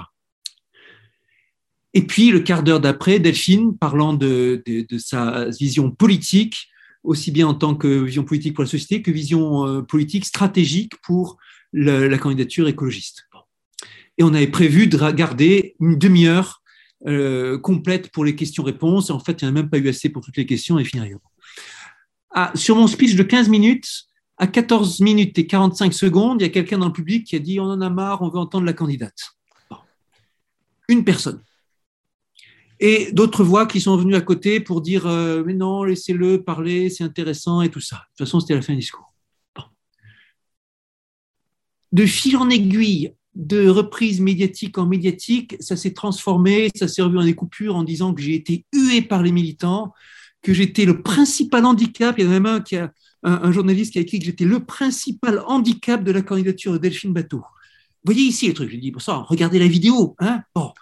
[1.92, 4.62] Et puis, le quart d'heure d'après, Delphine, parlant de,
[4.96, 6.68] sa vision politique,
[7.04, 10.94] aussi bien en tant que vision politique pour la société que vision euh, politique stratégique
[11.02, 11.36] pour
[11.74, 13.26] la candidature écologiste
[14.18, 16.62] et on avait prévu de garder une demi-heure
[17.06, 19.10] euh, complète pour les questions-réponses.
[19.10, 20.84] En fait, il n'y en a même pas eu assez pour toutes les questions et
[20.84, 21.14] fini
[22.38, 24.04] ah, sur mon speech de 15 minutes,
[24.36, 27.38] à 14 minutes et 45 secondes, il y a quelqu'un dans le public qui a
[27.38, 29.16] dit on en a marre, on veut entendre la candidate.
[30.88, 31.40] Une personne.
[32.78, 36.90] Et d'autres voix qui sont venues à côté pour dire euh, mais non, laissez-le parler,
[36.90, 37.96] c'est intéressant et tout ça.
[37.96, 39.16] De toute façon, c'était la fin du discours.
[41.92, 47.18] de fil en aiguille, de reprise médiatique en médiatique, ça s'est transformé, ça s'est revu
[47.18, 49.92] en des coupures en disant que j'ai été hué par les militants,
[50.42, 52.18] que j'étais le principal handicap.
[52.18, 52.90] Il y en a même un, qui a,
[53.22, 57.12] un, journaliste qui a écrit que j'étais le principal handicap de la candidature de Delphine
[57.12, 57.38] Bateau.
[57.38, 60.16] Vous voyez ici le truc, je dis, pour ça, regardez la vidéo.
[60.18, 60.72] Hein bon.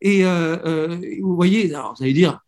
[0.00, 2.40] Et euh, euh, vous voyez, alors vous allez dire,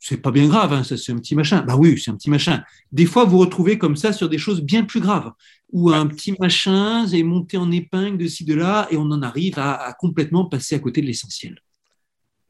[0.00, 1.62] c'est pas bien grave, hein, ça c'est un petit machin.
[1.62, 2.64] Bah oui, c'est un petit machin.
[2.90, 5.32] Des fois, vous vous retrouvez comme ça sur des choses bien plus graves,
[5.72, 9.22] où un petit machin est monté en épingle de ci, de là, et on en
[9.22, 11.60] arrive à complètement passer à côté de l'essentiel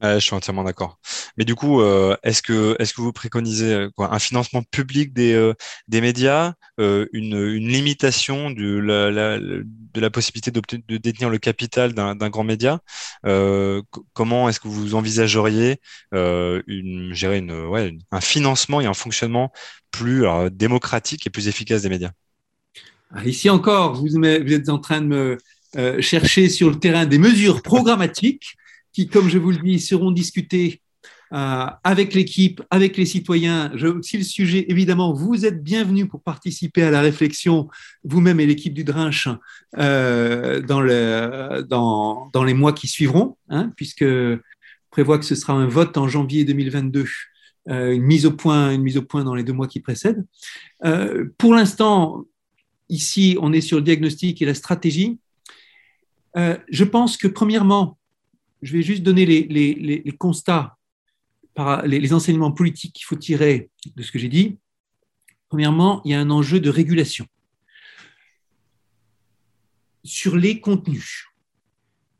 [0.01, 0.99] je suis entièrement d'accord.
[1.37, 5.13] Mais du coup, euh, est-ce que, est que vous préconisez euh, quoi, un financement public
[5.13, 5.53] des, euh,
[5.87, 12.79] des médias, une, limitation de la, de possibilité de détenir le capital d'un grand média
[14.13, 15.79] Comment est-ce que vous envisageriez
[16.11, 19.51] une, une, ouais, un financement et un fonctionnement
[19.91, 22.11] plus démocratique et plus efficace des médias?
[23.13, 25.37] Ah, Ici encore, vous êtes en train de
[25.75, 28.55] me chercher sur le terrain des mesures programmatiques
[28.93, 30.81] qui, comme je vous le dis, seront discutés
[31.33, 33.71] euh, avec l'équipe, avec les citoyens.
[33.75, 37.69] Je, si le sujet, évidemment, vous êtes bienvenus pour participer à la réflexion,
[38.03, 39.29] vous-même et l'équipe du Drinch,
[39.77, 44.03] euh, dans, le, dans, dans, les mois qui suivront, hein, puisque
[44.89, 47.05] prévoit que ce sera un vote en janvier 2022.
[47.69, 50.25] Euh, une mise au point, une mise au point dans les deux mois qui précèdent.
[51.37, 52.25] pour l'instant,
[52.89, 55.17] ici, on est sur le diagnostic et la stratégie.
[56.35, 57.97] je pense que premièrement,
[58.61, 60.77] je vais juste donner les, constats,
[61.85, 64.57] les, enseignements politiques qu'il faut tirer de ce que j'ai dit.
[65.49, 67.25] Premièrement, il y a un enjeu de régulation
[70.03, 71.25] sur les contenus.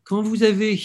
[0.03, 0.79] Quand vous avez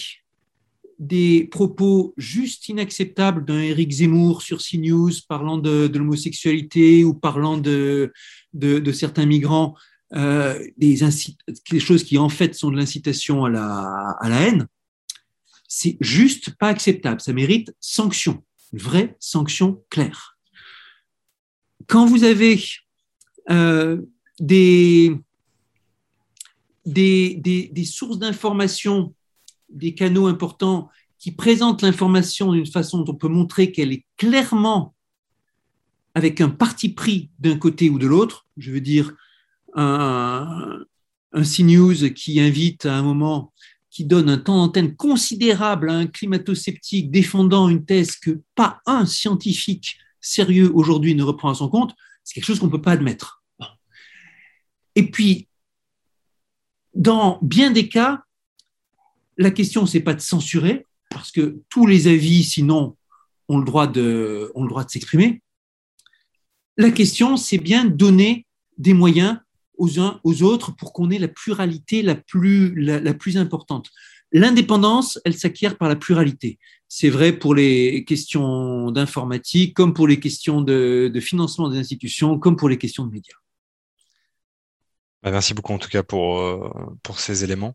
[0.98, 8.12] des propos juste inacceptables d'un Éric Zemmour sur CNews parlant de, l'homosexualité ou parlant de,
[8.92, 9.74] certains migrants,
[10.14, 10.96] euh, des,
[11.80, 14.68] choses qui en fait sont de l'incitation à la haine,
[15.68, 17.20] c'est juste pas acceptable.
[17.20, 20.38] Ça mérite sanction, une vraie sanction claire.
[21.86, 22.60] Quand vous avez
[23.50, 24.02] euh,
[24.40, 25.16] des,
[26.84, 29.14] des, des, sources d'information,
[29.68, 34.94] des canaux importants qui présentent l'information d'une façon dont on peut montrer qu'elle est clairement
[36.14, 39.14] avec un parti pris d'un côté ou de l'autre, je veux dire
[39.74, 40.84] un,
[41.32, 43.52] un CNews qui invite à un moment
[43.96, 49.06] qui donne un temps d'antenne considérable à un climato-sceptique défendant une thèse que pas un
[49.06, 52.92] scientifique sérieux aujourd'hui ne reprend à son compte, c'est quelque chose qu'on ne peut pas
[52.92, 53.42] admettre.
[54.96, 55.48] Et puis,
[56.92, 58.22] dans bien des cas,
[59.38, 62.98] la question, c'est pas de censurer, parce que tous les avis, sinon,
[63.48, 65.40] ont le droit de, ont le droit de s'exprimer.
[66.76, 68.44] La question, c'est bien donner
[68.76, 69.38] des moyens
[69.78, 73.90] aux uns aux autres pour qu'on ait la pluralité la plus, la, plus importante.
[74.32, 76.58] L'indépendance, elle s'acquiert par la pluralité.
[76.88, 82.56] C'est vrai pour les questions d'informatique, comme pour les questions de, financement des institutions, comme
[82.56, 83.36] pour les questions de médias.
[85.22, 86.70] Bah, merci beaucoup en tout cas pour, euh,
[87.02, 87.74] pour ces éléments.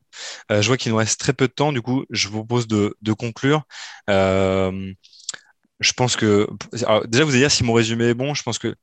[0.51, 2.67] Euh, je vois qu'il nous reste très peu de temps, du coup je vous propose
[2.67, 3.63] de, conclure.
[4.09, 4.93] Euh,
[5.81, 6.47] je pense que
[7.07, 8.33] déjà vous allez dire si mon résumé est bon.
[8.33, 8.75] Je pense que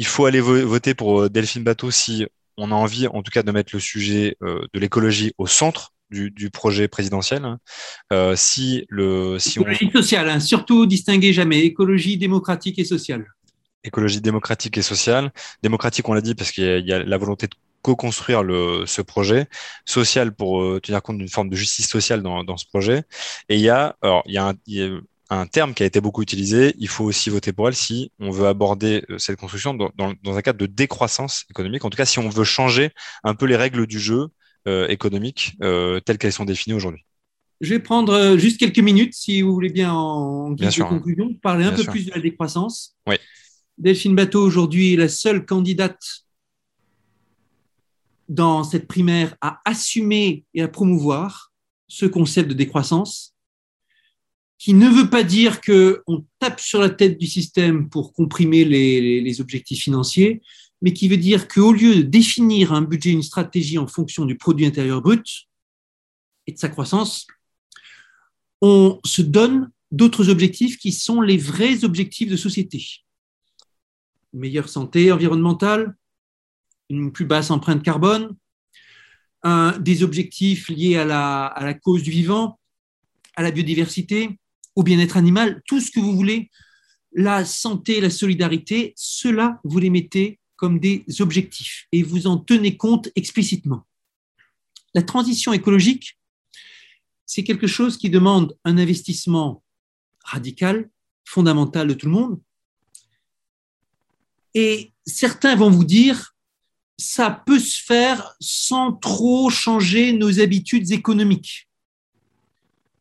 [0.00, 2.26] il faut aller voter pour euh, Delphine Bateau si
[2.56, 5.92] on a envie, en tout cas, de mettre le sujet euh, de l'écologie au centre
[6.10, 7.58] du, projet présidentiel.
[8.12, 13.26] Euh, si le, si écologie sociale, hein, surtout distinguer jamais écologie démocratique et sociale.
[13.84, 15.32] Écologie démocratique et sociale.
[15.62, 18.42] Démocratique, on l'a dit, parce qu'il y, a la volonté de co-construire
[18.86, 19.48] ce projet,
[19.84, 23.04] social pour tenir compte d'une forme de justice sociale dans, ce projet.
[23.48, 24.98] Et il y a, alors, il y a, un, il y a
[25.30, 26.74] un terme qui a été beaucoup utilisé.
[26.78, 30.42] Il faut aussi voter pour elle si on veut aborder euh, cette construction dans, un
[30.42, 31.84] cadre de décroissance économique.
[31.84, 32.90] En tout cas, si on veut changer
[33.22, 34.28] un peu les règles du jeu
[34.66, 37.04] euh, économique euh, telles qu'elles sont définies aujourd'hui.
[37.60, 41.66] Je vais prendre juste quelques minutes, si vous voulez bien, en guise de conclusion, parler
[41.66, 42.96] un peu plus de la décroissance.
[43.06, 43.16] Oui.
[43.76, 46.00] Delphine Bateau, aujourd'hui, est la seule candidate
[48.30, 51.52] dans cette primaire à assumer et à promouvoir
[51.86, 53.29] ce concept de décroissance
[54.60, 59.40] qui ne veut pas dire qu'on tape sur la tête du système pour comprimer les,
[59.40, 60.42] objectifs financiers,
[60.82, 64.36] mais qui veut dire qu'au lieu de définir un budget, une stratégie en fonction du
[64.36, 65.48] produit intérieur brut
[66.46, 67.26] et de sa croissance,
[68.60, 72.86] on se donne d'autres objectifs qui sont les vrais objectifs de société.
[74.34, 75.96] Une meilleure santé environnementale,
[76.90, 78.36] une plus basse empreinte carbone,
[79.78, 82.60] des objectifs liés à la, à la cause du vivant,
[83.36, 84.38] à la biodiversité,
[84.80, 86.50] au bien-être animal, tout ce que vous voulez,
[87.12, 92.78] la santé, la solidarité, cela, vous les mettez comme des objectifs et vous en tenez
[92.78, 93.86] compte explicitement.
[94.94, 96.18] la transition écologique,
[97.26, 99.62] c'est quelque chose qui demande un investissement
[100.24, 100.90] radical,
[101.24, 102.40] fondamental de tout le monde.
[104.54, 106.34] Et certains vont vous dire,
[106.96, 111.69] ça peut se faire sans trop changer nos habitudes économiques.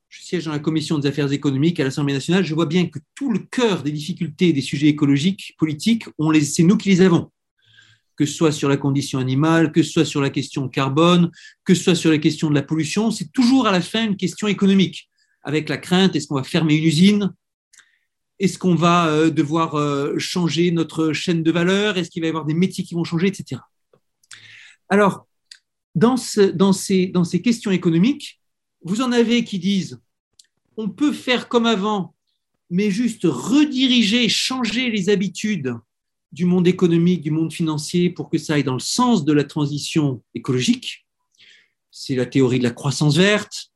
[0.10, 2.98] Je siège dans la commission des affaires économiques à l'Assemblée nationale, je vois bien que
[3.14, 6.06] tout le cœur des difficultés des sujets écologiques, politiques,
[6.44, 7.32] c'est nous qui les avons.
[8.16, 11.30] Que ce soit sur la condition animale, que ce soit sur la question carbone,
[11.64, 14.18] que ce soit sur la question de la pollution, c'est toujours à la fin une
[14.18, 15.10] question économique,
[15.44, 17.34] avec la crainte, est-ce qu'on va fermer une usine?
[18.40, 21.98] Est-ce qu'on va euh, devoir euh, changer notre chaîne de valeur?
[21.98, 23.62] Est-ce qu'il va y avoir des métiers qui vont changer, etc.
[24.90, 25.28] Alors,
[25.94, 28.39] dans, ces questions économiques,
[28.84, 30.00] vous en avez qui disent,
[30.78, 32.16] on peut faire comme avant,
[32.70, 35.76] mais juste rediriger, changer les habitudes
[36.32, 39.44] du monde économique, du monde financier pour que ça aille dans le sens de la
[39.44, 41.06] transition écologique.
[41.92, 43.72] C'est la théorie de la croissance verte,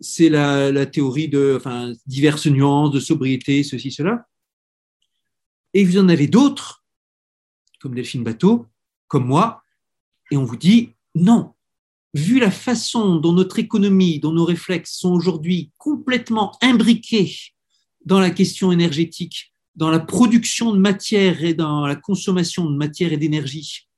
[0.00, 4.26] c'est la, théorie de enfin, diverses nuances de sobriété, ceci, cela.
[5.72, 6.84] Et vous en avez d'autres,
[7.80, 8.66] comme Delphine Bateau,
[9.08, 9.62] comme moi,
[10.30, 11.54] et on vous dit non.
[12.14, 17.36] Vu la façon dont notre économie, dont nos réflexes sont aujourd'hui complètement imbriqués
[18.04, 23.12] dans la question énergétique, dans la production de matière et dans la consommation de matière
[23.12, 23.88] et d'énergie,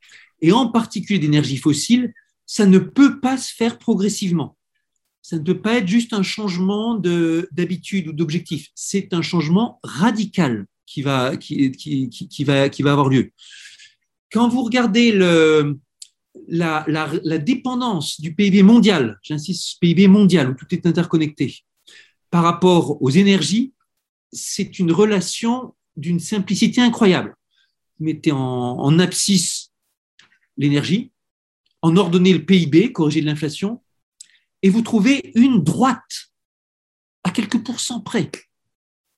[0.41, 2.15] et en particulier d'énergie fossile,
[2.47, 4.57] ça ne peut pas se faire progressivement.
[5.21, 8.69] Ça ne peut pas être juste un changement d'habitude ou d'objectif.
[8.75, 13.33] C'est un changement radical qui va, qui, qui, va, qui va avoir lieu.
[14.31, 15.79] Quand vous regardez le,
[16.49, 21.65] la, la, la, dépendance du PIB mondial, j'insiste, PIB mondial, où tout est interconnecté,
[22.31, 23.73] par rapport aux énergies,
[24.33, 27.35] c'est une relation d'une simplicité incroyable.
[27.99, 29.73] Vous mettez en, abscisse
[30.57, 31.13] l'énergie,
[31.83, 33.83] en ordonnez le PIB, corrigé de l'inflation,
[34.63, 36.31] et vous trouvez une droite
[37.25, 38.31] à quelques pourcents près.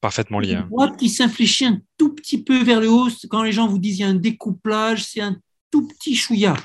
[0.00, 0.52] Parfaitement lié.
[0.52, 0.68] Une hein.
[0.70, 3.08] droite qui s'infléchit un tout petit peu vers le haut.
[3.28, 6.56] Quand les gens vous disent qu'il y a un découplage, c'est un tout petit chouïa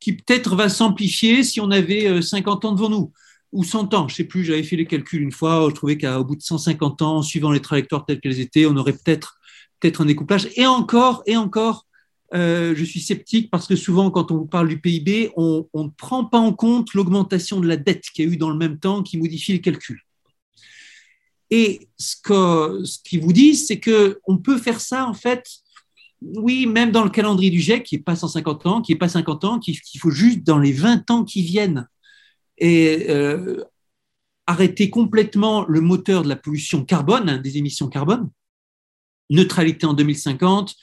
[0.00, 3.12] qui peut-être va s'amplifier si on avait 50 euh, ans devant nous
[3.52, 5.98] ou 100 ans, je ne sais plus, j'avais fait les calculs une fois, je trouvais
[5.98, 9.40] qu'au bout de 150 ans, suivant les trajectoires telles qu'elles étaient, on aurait peut-être
[9.80, 10.48] peut-être un découplage.
[10.56, 11.86] Et encore, et encore,
[12.32, 16.24] euh, je suis sceptique parce que souvent, quand on parle du PIB, on, ne prend
[16.24, 19.02] pas en compte l'augmentation de la dette qu'il y a eu dans le même temps
[19.02, 20.00] qui modifie les calculs.
[21.50, 25.44] Et ce que ce qu'ils vous disent, c'est qu'on peut faire ça, en fait,
[26.22, 29.08] oui, même dans le calendrier du GIEC, qui n'est pas 150 ans, qui n'est pas
[29.08, 31.88] 50 ans, qu'il faut juste dans les 20 ans qui viennent
[32.58, 33.64] et euh,
[34.46, 38.28] arrêter complètement le moteur de la pollution carbone, hein, des émissions carbone,
[39.30, 40.74] neutralité en 2050,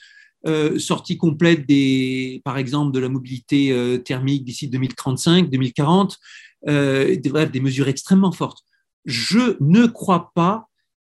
[0.46, 6.18] euh, sortie complète des, par exemple, de la mobilité euh, thermique d'ici 2035, 2040,
[6.64, 8.64] bref, des mesures extrêmement fortes.
[9.04, 10.68] Je ne crois pas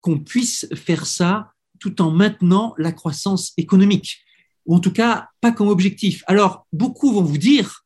[0.03, 1.50] qu'on puisse faire ça
[1.81, 4.19] tout en maintenant la croissance économique,
[4.67, 6.23] ou en tout cas pas comme objectif.
[6.27, 7.85] Alors, beaucoup vont vous dire,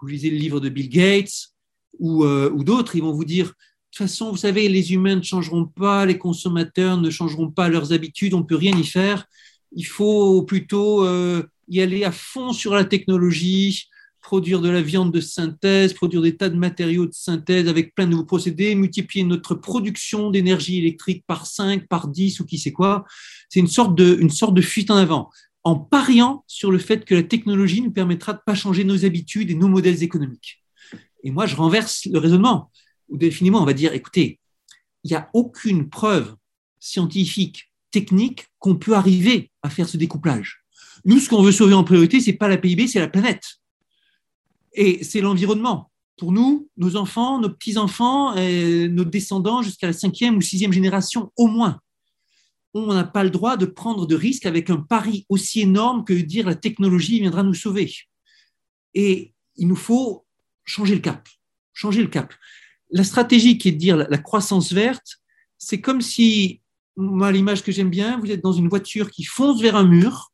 [0.00, 1.52] vous lisez le livre de Bill Gates
[1.98, 3.52] ou, euh, ou d'autres, ils vont vous dire, de
[3.98, 7.92] toute façon, vous savez, les humains ne changeront pas, les consommateurs ne changeront pas leurs
[7.92, 9.24] habitudes, on ne peut rien y faire.
[9.72, 13.88] Il faut plutôt euh, y aller à fond sur la technologie,
[14.24, 18.06] produire de la viande de synthèse, produire des tas de matériaux de synthèse avec plein
[18.06, 22.72] de nouveaux procédés, multiplier notre production d'énergie électrique par 5, par 10 ou qui sait
[22.72, 23.04] quoi.
[23.50, 25.30] C'est une sorte de, fuite en avant
[25.62, 29.04] en pariant sur le fait que la technologie nous permettra de ne pas changer nos
[29.04, 30.62] habitudes et nos modèles économiques.
[31.22, 32.70] Et moi, je renverse le raisonnement,
[33.08, 34.40] ou définitivement, on va dire, écoutez,
[35.04, 36.34] il n'y a aucune preuve
[36.80, 40.64] scientifique, technique, qu'on peut arriver à faire ce découplage.
[41.06, 43.44] Nous, ce qu'on veut sauver en priorité, ce n'est pas la PIB, c'est la planète.
[44.74, 45.90] Et c'est l'environnement.
[46.16, 51.48] Pour nous, nos enfants, nos petits-enfants, nos descendants jusqu'à la cinquième ou sixième génération au
[51.48, 51.80] moins
[52.74, 56.12] on n'a pas le droit de prendre de risques avec un pari aussi énorme que
[56.12, 57.94] de dire la technologie viendra nous sauver.
[58.94, 60.26] Et il nous faut
[60.64, 61.28] changer le cap.
[61.72, 62.34] Changer le cap.
[62.90, 65.20] La stratégie qui est de dire la croissance verte,
[65.56, 66.60] c'est comme si,
[66.96, 70.32] moi, l'image que j'aime bien, vous êtes dans une voiture qui fonce vers un mur.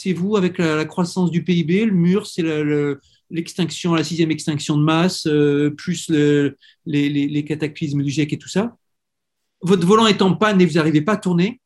[0.00, 1.86] C'est vous avec la, croissance du PIB.
[1.86, 2.44] Le mur, c'est
[3.30, 8.76] l'extinction, la sixième extinction de masse, euh, plus les, cataclysmes du GIEC et tout ça
[9.60, 11.60] votre volant est en panne et vous n'arrivez pas à tourner,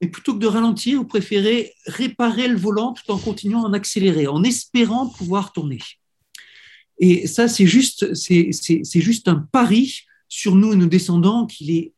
[0.00, 3.72] et plutôt que de ralentir, vous préférez réparer le volant tout en continuant à en
[3.72, 5.78] accélérer, en espérant pouvoir tourner.
[6.98, 8.52] Et ça, c'est juste, c'est,
[9.00, 11.92] juste un pari sur nous et nos descendants qu'il est,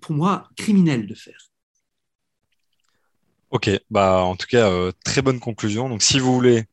[0.00, 1.45] pour moi, criminel de faire.
[3.50, 4.68] Ok, bah en tout cas,
[5.04, 5.88] très bonne conclusion.
[5.88, 6.64] Donc si vous voulez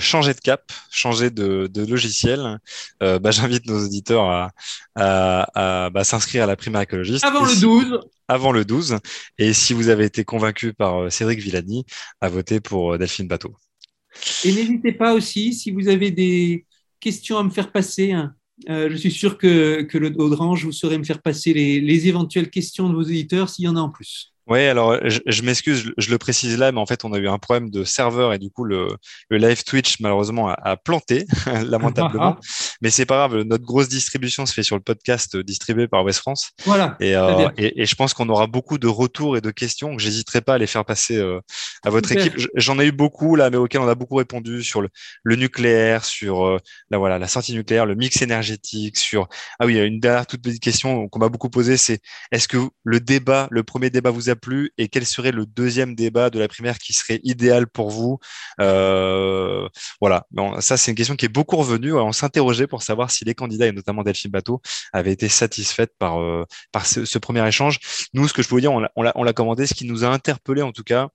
[0.00, 2.58] changer de cap, changer de, logiciel,
[3.00, 4.50] bah, j'invite nos auditeurs
[4.96, 7.24] à, bah, s'inscrire à la primaire écologiste.
[7.24, 8.98] Avant le 12 Avant le 12.
[9.38, 11.84] Et si vous avez été convaincu par Cédric Villani,
[12.20, 13.54] à voter pour Delphine Bateau.
[14.44, 16.66] Et n'hésitez pas aussi, si vous avez des
[16.98, 18.34] questions à me faire passer, hein,
[18.68, 22.50] je suis sûr que, que le Audrange, vous saurez me faire passer les, les éventuelles
[22.50, 24.32] questions de vos éditeurs s'il y en a en plus.
[24.46, 27.38] Oui, alors je, m'excuse, je, le précise là, mais en fait, on a eu un
[27.38, 28.88] problème de serveur et du coup, le,
[29.30, 31.26] live Twitch, malheureusement, a, planté,
[31.66, 32.36] lamentablement.
[32.82, 36.20] mais c'est pas grave, notre grosse distribution se fait sur le podcast distribué par West
[36.20, 36.50] France.
[36.64, 36.96] Voilà.
[37.02, 40.40] Euh, et, et, je pense qu'on aura beaucoup de retours et de questions, que j'hésiterai
[40.40, 41.40] pas à les faire passer euh,
[41.84, 42.34] à votre équipe.
[42.54, 46.46] J'en ai eu beaucoup là, mais auxquels on a beaucoup répondu sur le, nucléaire, sur
[46.46, 46.58] euh,
[46.90, 49.28] la, voilà, la sortie nucléaire, le mix énergétique, sur.
[49.58, 52.00] Ah oui, une dernière toute petite question qu'on m'a beaucoup posée, c'est
[52.32, 55.94] est-ce que le débat, le premier débat vous a plus et quel serait le deuxième
[55.94, 58.18] débat de la primaire qui serait idéal pour vous
[58.60, 59.68] euh,
[60.00, 60.26] Voilà,
[60.60, 61.94] ça c'est une question qui est beaucoup revenue.
[61.94, 64.60] On s'interrogeait pour savoir si les candidats, et notamment Delphine Bateau,
[64.92, 66.44] avaient été satisfaits par, euh,
[66.84, 67.78] ce, premier échange.
[68.14, 69.66] Nous, ce que je peux vous dire, on l'a commandé.
[69.66, 71.08] Ce qui nous a interpellé en tout cas,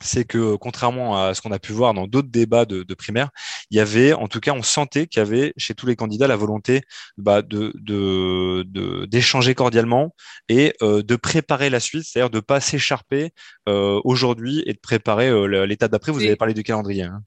[0.00, 3.30] c'est que contrairement à ce qu'on a pu voir dans d'autres débats de, de, primaire,
[3.70, 6.26] il y avait, en tout cas, on sentait qu'il y avait chez tous les candidats
[6.26, 6.82] la volonté
[7.16, 7.72] bah, de,
[9.06, 10.14] d'échanger cordialement
[10.48, 13.30] et euh, de préparer la suite, c'est-à-dire de ne pas s'écharper
[13.68, 16.12] euh, aujourd'hui et de préparer euh, l'état d'après.
[16.12, 17.04] Vous avez parlé du calendrier.
[17.04, 17.22] Hein.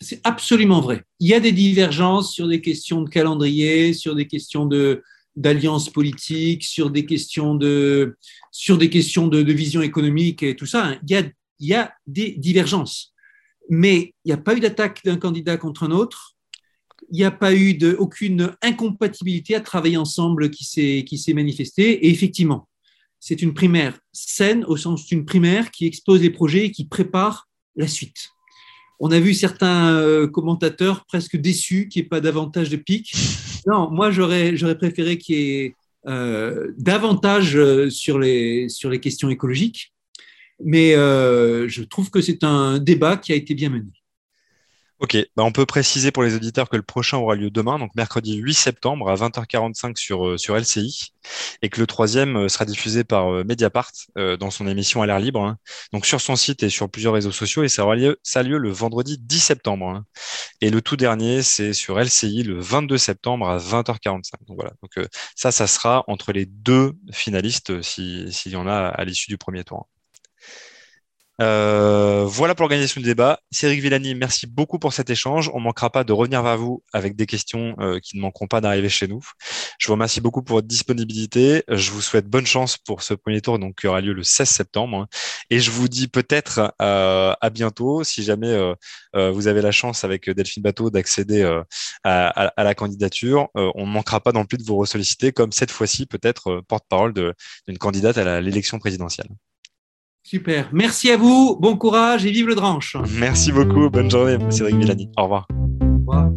[0.00, 1.02] C'est absolument vrai.
[1.18, 5.02] Il y a des divergences sur des questions de calendrier, sur des questions de
[5.36, 8.16] d'alliance politique, sur des questions de
[8.50, 10.96] sur des questions de, de, vision économique et tout ça.
[11.04, 11.22] Il y a
[11.60, 13.14] il y a des divergences.
[13.68, 16.34] Mais il n'y a pas eu d'attaque d'un candidat contre un autre.
[17.10, 22.06] Il n'y a pas eu de, aucune incompatibilité à travailler ensemble qui s'est manifestée.
[22.06, 22.68] Et effectivement,
[23.20, 27.48] c'est une primaire saine au sens d'une primaire qui expose les projets et qui prépare
[27.76, 28.30] la suite.
[28.98, 33.12] On a vu certains euh, commentateurs presque déçus qu'il n'y ait pas davantage de pics.
[33.66, 35.74] Non, moi j'aurais préféré qu'il y ait
[36.06, 39.92] euh, davantage euh, sur les, sur les questions écologiques
[40.64, 43.90] mais euh, je trouve que c'est un débat qui a été bien mené.
[44.98, 47.90] Ok, bah, on peut préciser pour les auditeurs que le prochain aura lieu demain, donc
[47.94, 51.14] mercredi 8 septembre à 20h45 sur, euh, sur LCI,
[51.62, 53.92] et que le troisième euh, sera diffusé par Mediapart
[54.38, 55.56] dans son émission à l'air libre, hein.
[55.94, 58.42] donc sur son site et sur plusieurs réseaux sociaux, et ça aura lieu, ça a
[58.42, 59.88] lieu le vendredi 10 septembre.
[59.88, 60.04] Hein.
[60.60, 64.32] Et le tout dernier, c'est sur LCI le 22 septembre à 20h45.
[64.46, 69.04] Donc voilà, donc ça, ça sera entre les deux finalistes s'il y en a à
[69.06, 69.88] l'issue du premier tour.
[71.40, 73.40] Euh, voilà pour l'organisation du débat.
[73.50, 75.50] Cédric Villani, merci beaucoup pour cet échange.
[75.54, 78.60] On manquera pas de revenir vers vous avec des questions euh, qui ne manqueront pas
[78.60, 79.22] d'arriver chez nous.
[79.78, 81.64] Je vous remercie beaucoup pour votre disponibilité.
[81.68, 84.48] Je vous souhaite bonne chance pour ce premier tour donc, qui aura lieu le 16
[84.48, 85.06] septembre.
[85.48, 88.50] Et je vous dis peut-être euh, à bientôt si jamais
[89.14, 91.42] vous avez la chance avec Delphine Bateau d'accéder
[92.04, 93.48] à, la candidature.
[93.54, 97.78] on ne manquera pas non plus de vous ressolliciter comme cette fois-ci peut-être porte-parole d'une
[97.78, 99.28] candidate à l'élection présidentielle.
[100.22, 100.68] Super.
[100.72, 101.56] Merci à vous.
[101.60, 102.96] Bon courage et vive le dranche.
[103.18, 103.88] Merci beaucoup.
[103.90, 105.10] Bonne journée, Cédric Villani.
[105.16, 105.46] Au revoir.
[105.50, 106.30] Au revoir.